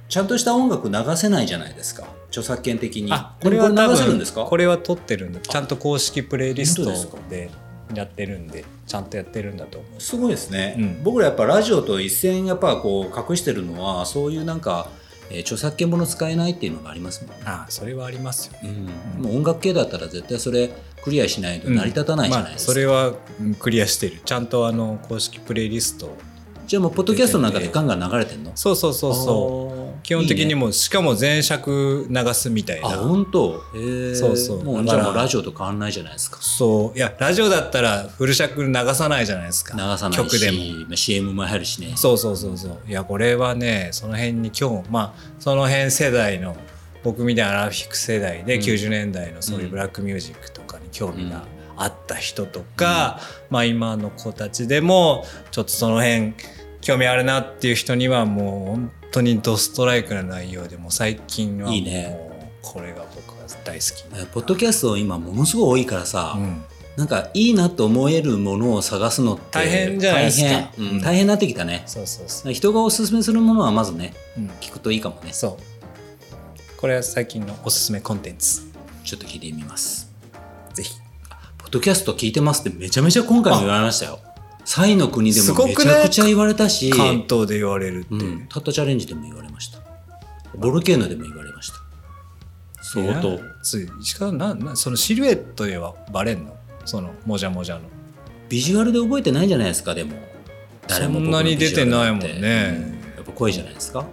[0.08, 2.06] ちゃんとした音楽流せないじゃないですか。
[2.36, 3.12] 著作権的に。
[3.12, 4.44] あこれは流せるんですか？
[4.44, 6.84] これは撮ってるんでちゃんと公式プレイリスト
[7.30, 7.50] で
[7.94, 10.00] やってるんでちゃんとやってるんだと思う。
[10.00, 11.02] すごいですね、うん。
[11.02, 14.90] 僕らやっぱラジオと一線やっぱこう隠してるのはそういうなんか、
[15.30, 18.52] えー著作権もの使えないっていうのがありますもんね、ああそれはありますよ。
[18.62, 18.74] ね。
[19.16, 19.22] うん。
[19.22, 20.70] もう音楽系だったら絶対それ
[21.02, 24.20] クリアしないと成り立たないじゃないですか、まあ、それはうんクリアしてる。
[24.24, 26.16] ちゃんとあの公式プレイリスト
[26.66, 28.50] じゃあもうポッドキャストの中でガンガン流れてんの？
[28.54, 30.02] そうそうそうそう。
[30.02, 33.62] 基本的にもうしかも全尺流すみたいあな本当？
[33.74, 34.64] へえそうそう。
[34.64, 36.38] もうじゃあもうラジオと変わんないじゃないですか。
[36.40, 36.98] そう。
[36.98, 39.74] いやラジオだったらフル尺流さないじゃないですか。
[39.74, 40.58] 流さない曲でも。
[40.58, 41.92] しまあ CM も入るしね。
[41.96, 42.78] そうそうそうそう。
[42.88, 46.56] いやこれはねその辺に今日まあその辺世代の
[47.04, 48.60] 僕みたいなアラフィック世代でうん。
[48.62, 51.44] 90年代のそういうブラックミュージックとかに興味が
[51.78, 53.20] あった人とか、
[53.50, 56.32] まあ今の子たちでもちょっとその辺
[56.86, 62.16] 興味あるなっていう人にはもう本当にドストライクな内容でもう最近はもういいね。
[62.62, 64.04] これが僕は大好き。
[64.14, 66.62] えーポッドキャスト今ものすごい多いからさ、うん。
[66.96, 70.46] なんかいいなと思えるものを探すのって大変じゃないですか。
[70.46, 70.88] 大変,、うん。
[70.90, 71.00] うん。
[71.00, 71.82] 大変になってきたね。
[71.86, 72.52] そうそうそう。
[72.52, 74.50] 人がおすすめするものはまずねうん。
[74.60, 75.32] 聞くといいかもね。
[75.32, 76.80] そう。
[76.80, 78.60] これは最近のおすすめコンテンツ。
[79.02, 80.08] ちょっと聞いてみます。
[80.72, 80.94] ぜひ。
[81.58, 84.20] ポッドキャスト聞いてますってめちゃめちゃ今回も言われましたよ
[84.66, 88.08] サイの国ですもめちゃくちゃ言われたし、関東で言われるって。
[88.16, 88.16] う。
[88.16, 89.78] ん、たったチャレンジでも言われました。
[90.56, 91.76] ボルケーノでも言われました。
[92.82, 93.40] 相当。
[93.62, 96.56] ついしかもななそのシルエットではバレんの？
[96.84, 97.82] そのもじゃもじゃの。
[98.48, 100.16] ビジュアルで覚えてないんじゃないですかでも。
[100.88, 102.30] 誰もそんなに出てないもんね。
[102.30, 103.16] うん。
[103.16, 104.04] やっぱ声じゃないですか。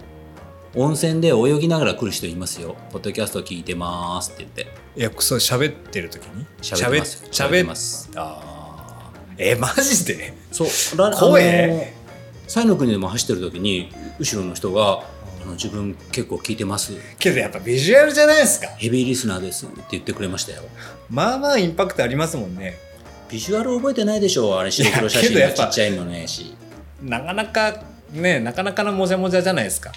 [0.76, 2.76] 温泉で泳ぎながら来る人いますよ。
[2.92, 4.66] ポッドキャスト聞いてますって言って。
[4.96, 6.46] いやそう喋ってる時に？
[6.62, 8.10] 喋ってます喋喋ってます。
[8.14, 8.53] あー
[9.38, 10.34] えマジで？
[10.52, 10.68] そう。
[10.98, 11.84] ラ声あの
[12.46, 15.00] サイの国でも走ってる時に後ろの人が
[15.42, 16.92] あの自分結構聞いてます。
[17.18, 18.68] けどやっぱビジュアルじゃないですか。
[18.76, 20.62] ヘビーリスナーですって言ってくれましたよ。
[21.10, 22.76] まあまあインパクトありますもんね。
[23.30, 24.70] ビジュアル覚えてないでしょあれ。
[24.70, 26.54] 白黒写真がちっちゃいのねし。
[27.02, 27.82] なかなか
[28.12, 29.92] ねなかなかのもじゃもじゃじゃないですか。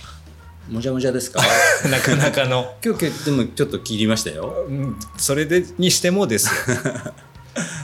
[0.69, 1.41] もじゃもじゃですか？
[1.89, 4.65] なかなかの、今日でもちょっと切りましたよ。
[4.67, 6.51] うん、それでにしてもですよ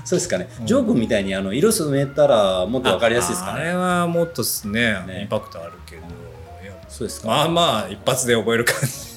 [0.04, 5.02] そうですかね、ジョー君みたいにあの色染めたらもっとわかりやすいですかあれねはもっとですね。
[5.08, 5.22] ね。
[5.22, 6.04] インパクトあるけど。
[6.94, 8.76] そうですか、まあまあ一発で覚える感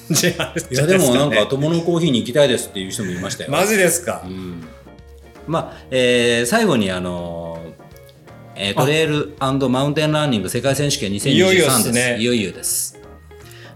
[0.09, 3.51] じあるんいやでもなんか友のコーヒーに行きたいですっていう人もいましたよ。
[3.51, 4.63] マジですか、うん。
[5.45, 7.61] まあ、えー最後にあの
[8.55, 11.29] えートレイルマウンテンランニング世界選手権2023です。
[11.29, 12.17] いよいよっすね。
[12.19, 12.99] いよいよです。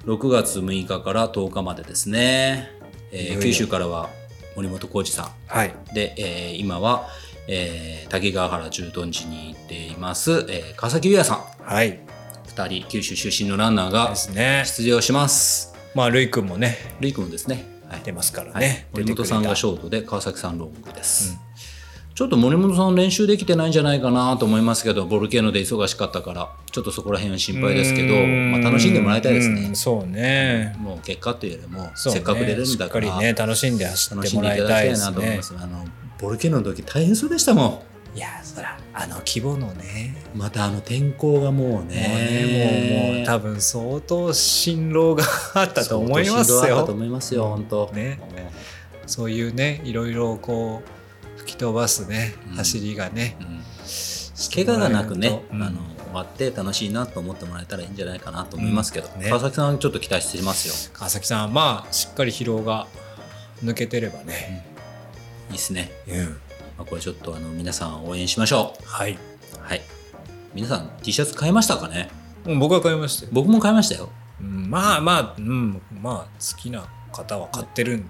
[0.06, 2.72] 6月6日から10日までですね、
[3.12, 4.10] えー九州からは
[4.56, 5.70] 森本浩二さはい。
[5.70, 7.08] んで、えー今は、
[7.48, 11.44] えー滝川原駐屯地に行っています、えー川崎優也さん。
[11.64, 12.00] はい。
[12.56, 14.14] 2人九州出身のランナーが
[14.66, 15.74] 出場します。
[15.96, 16.78] まあるいくんもね。
[17.00, 18.02] ルイ君ですね、はい。
[18.04, 18.62] 出ますからはい。
[18.62, 21.38] ね、森本さんがシょョートで川崎さんロングです、
[22.14, 26.50] ちょっと森本さん練習できてないんじゃないかなと思いますけどボルケーノで忙しかったから。
[26.72, 30.74] ちょっとそこら辺は心配ですけど、まあ、楽しんでもらいたいですね、そうね。
[30.80, 35.06] もう結果というよりも、せっかく出れるんだからしっかりね楽しんで走ってもらいいたいですね。
[35.08, 35.86] なと思います、あの
[36.18, 37.84] ボルケーノの時大変そうでしたも
[38.16, 38.18] ん。
[38.18, 40.16] いやそらあの規模のね。
[40.36, 45.24] またあの天候がもうもうねねもうもう多分相当辛労が
[45.56, 46.60] あったと思いますよ。
[46.62, 47.92] 相当しんどかったと思いますよ本当。
[47.94, 48.20] ね。
[49.08, 50.90] そういうねいろいろこう
[51.42, 52.56] 吹き飛ばすね、うん。
[52.56, 53.64] 走りがねうん。
[54.54, 55.64] 怪我がなくね、うん。
[55.64, 59.30] あの終わって楽しいなと思ってもらえたらいいんじゃないかなと思いますけど、うんね。
[59.30, 60.92] 川崎さんちょっと期待してますよ。
[60.94, 62.88] 川崎さんまあしっかり疲労が
[63.64, 64.66] 抜けてればね、
[65.50, 66.32] いいですね、うん、ま
[66.80, 69.18] あ、これちょっとあの皆さん応援しましょはい、う
[69.62, 69.82] はい。
[70.54, 72.10] 皆さん T シャツ買いましたかね？
[72.46, 74.10] うん僕は買いましたよ、僕も買いましたよ。
[74.42, 78.04] うん、まあまあ、うん、まあ好きな方は買ってる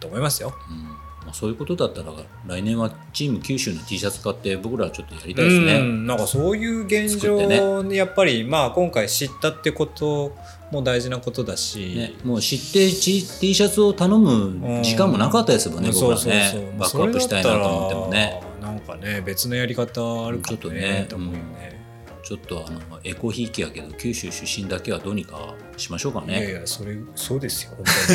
[0.00, 2.12] と思いますよ、うんまあ、そういうことだったら
[2.46, 10.36] 来年はチーム九州の T シャツ買って僕らはちょっとやりたいですね、うんなんかそういう現状にやっぱり、まあ今回知ったってこと
[10.70, 16.74] も大事なことだし、ね、もう知って T, T シャツを頼む時間もなかったですもんね、うん僕らね。
[16.78, 18.42] バックアップしたいなと思ってもね。
[18.60, 21.08] なんかね別のやり方あるかもちょっとねね。
[21.10, 21.80] うよね、
[22.22, 27.72] ちょっとあのエコひいきやけど九州出身だけはどうにかしましょうかいやいねやそれそうですよ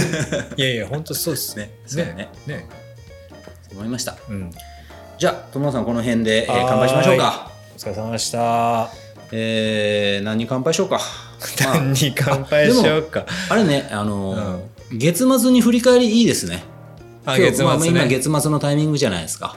[0.57, 1.57] いやいや本当そうです。
[1.57, 2.67] ねそうねね
[3.71, 4.17] 思いました。
[4.29, 4.51] うん。
[5.17, 7.51] じゃあ友野さんこの辺で、えー乾杯しましょうか。
[7.75, 8.89] お疲れ様でした。
[9.31, 10.99] えー、何に 乾杯しようか、
[11.65, 13.25] まあ何に乾杯しようか。
[13.49, 16.63] あれね、あのー月末に振り返りいいですね。
[17.25, 17.71] あ月末ね。
[17.71, 19.55] まあ今月末のタイミングじゃないですか。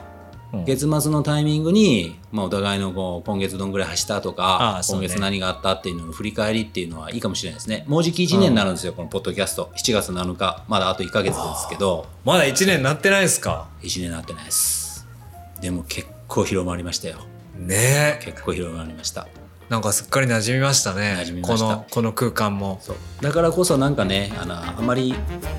[0.58, 0.64] うん。
[0.64, 7.84] 月末のタイミングに、まあ、お互いのこう今月どんぐらい走ったとか、今月何があったっていうのの振り返りっていうのはいいかもしれないですね。
[7.88, 9.70] もうじき1年になるんですよ、このポッドキャスト。
[9.76, 15.06] 7月7日、まだあと1ヶ月ですけど、まだ1年なってないですか？1年になってないです。
[15.60, 17.18] でも結構広まりましたよ。
[17.56, 18.18] ね。
[18.20, 19.26] え結構広まりました。
[19.68, 21.24] なんかすっかり馴染みましたね。
[21.42, 22.78] このこの空間も。
[22.82, 22.96] そう。
[23.22, 25.14] だからこそなんかねあのあまり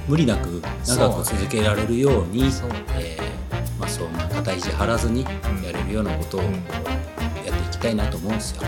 [0.08, 2.70] 無理なく長く続けられるようにそう。
[3.00, 3.45] えー
[3.80, 5.24] まあ、そんな肩肘張らずに
[5.64, 8.62] やれるようなことをやっていきたいなと思うんですよ。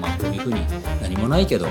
[0.00, 0.60] 今まあこういうふうに
[1.00, 1.70] 何もないけど、え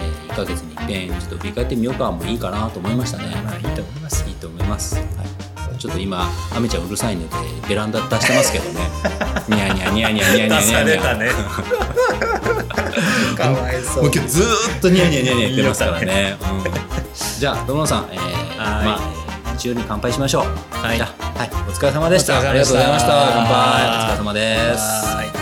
[0.00, 3.34] ー、1ヶ月にいっんちょっと振り返ってみようかもいいかなと思いましたね。
[3.44, 4.28] まあ、いいと思います。
[4.28, 4.96] いいと思います。
[4.96, 5.44] はい
[5.84, 6.26] ちょっと今、
[6.56, 7.36] アメちゃんうるさいので、
[7.68, 8.80] ベランダ出してますけどね。
[9.48, 10.60] ニャニャニャニャニャニャニャ。
[10.60, 11.28] 出されたね。
[13.36, 14.04] かわいそう。
[14.04, 14.42] もう今日ず
[14.78, 16.06] っとニャニャニャニャ言ってますからね。
[16.06, 16.70] ねうん、
[17.38, 19.23] じゃあ、どのさん、えー、まあ。
[19.54, 20.44] えー一応に乾杯しましょう。
[20.76, 21.10] はいはい、
[21.68, 22.38] お疲れ様でした。
[22.38, 23.12] ありがとうございました。
[23.32, 23.54] 乾杯。
[23.86, 24.80] お疲れ様です。
[25.06, 25.34] はい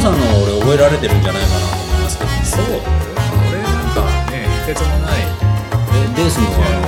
[0.00, 3.09] さんの俺覚えられてるんじゃないかなと思いますけど、そう
[4.70, 5.26] ね秘訣もないえ
[6.14, 6.86] デースのあの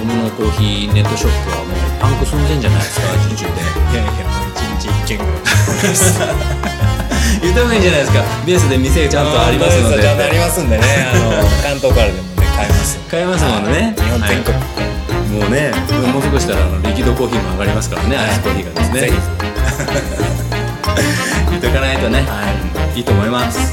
[0.00, 3.52] 友のコーヒーネットショップはもうパンク寸前じゃないですか、受注で。
[3.92, 5.32] いやいやもう一日一件ぐらい
[7.40, 8.22] 言った方がいいんじゃないですか。
[8.44, 10.02] ベースで店ちゃんとありますので。
[10.02, 11.30] ちゃんとありますんでねあの
[11.64, 12.24] 関東からでもね
[12.56, 13.94] 買えます買えますもんね。
[13.96, 14.54] 日本全国
[15.34, 15.72] もうね、
[16.12, 19.00] もう少ししたらあのリキッドコーヒーも上がりますからね、アイスコーヒーがですね。
[19.00, 19.14] ぜひ
[21.50, 22.24] 言っとかないとね、
[22.94, 23.72] いいと思います。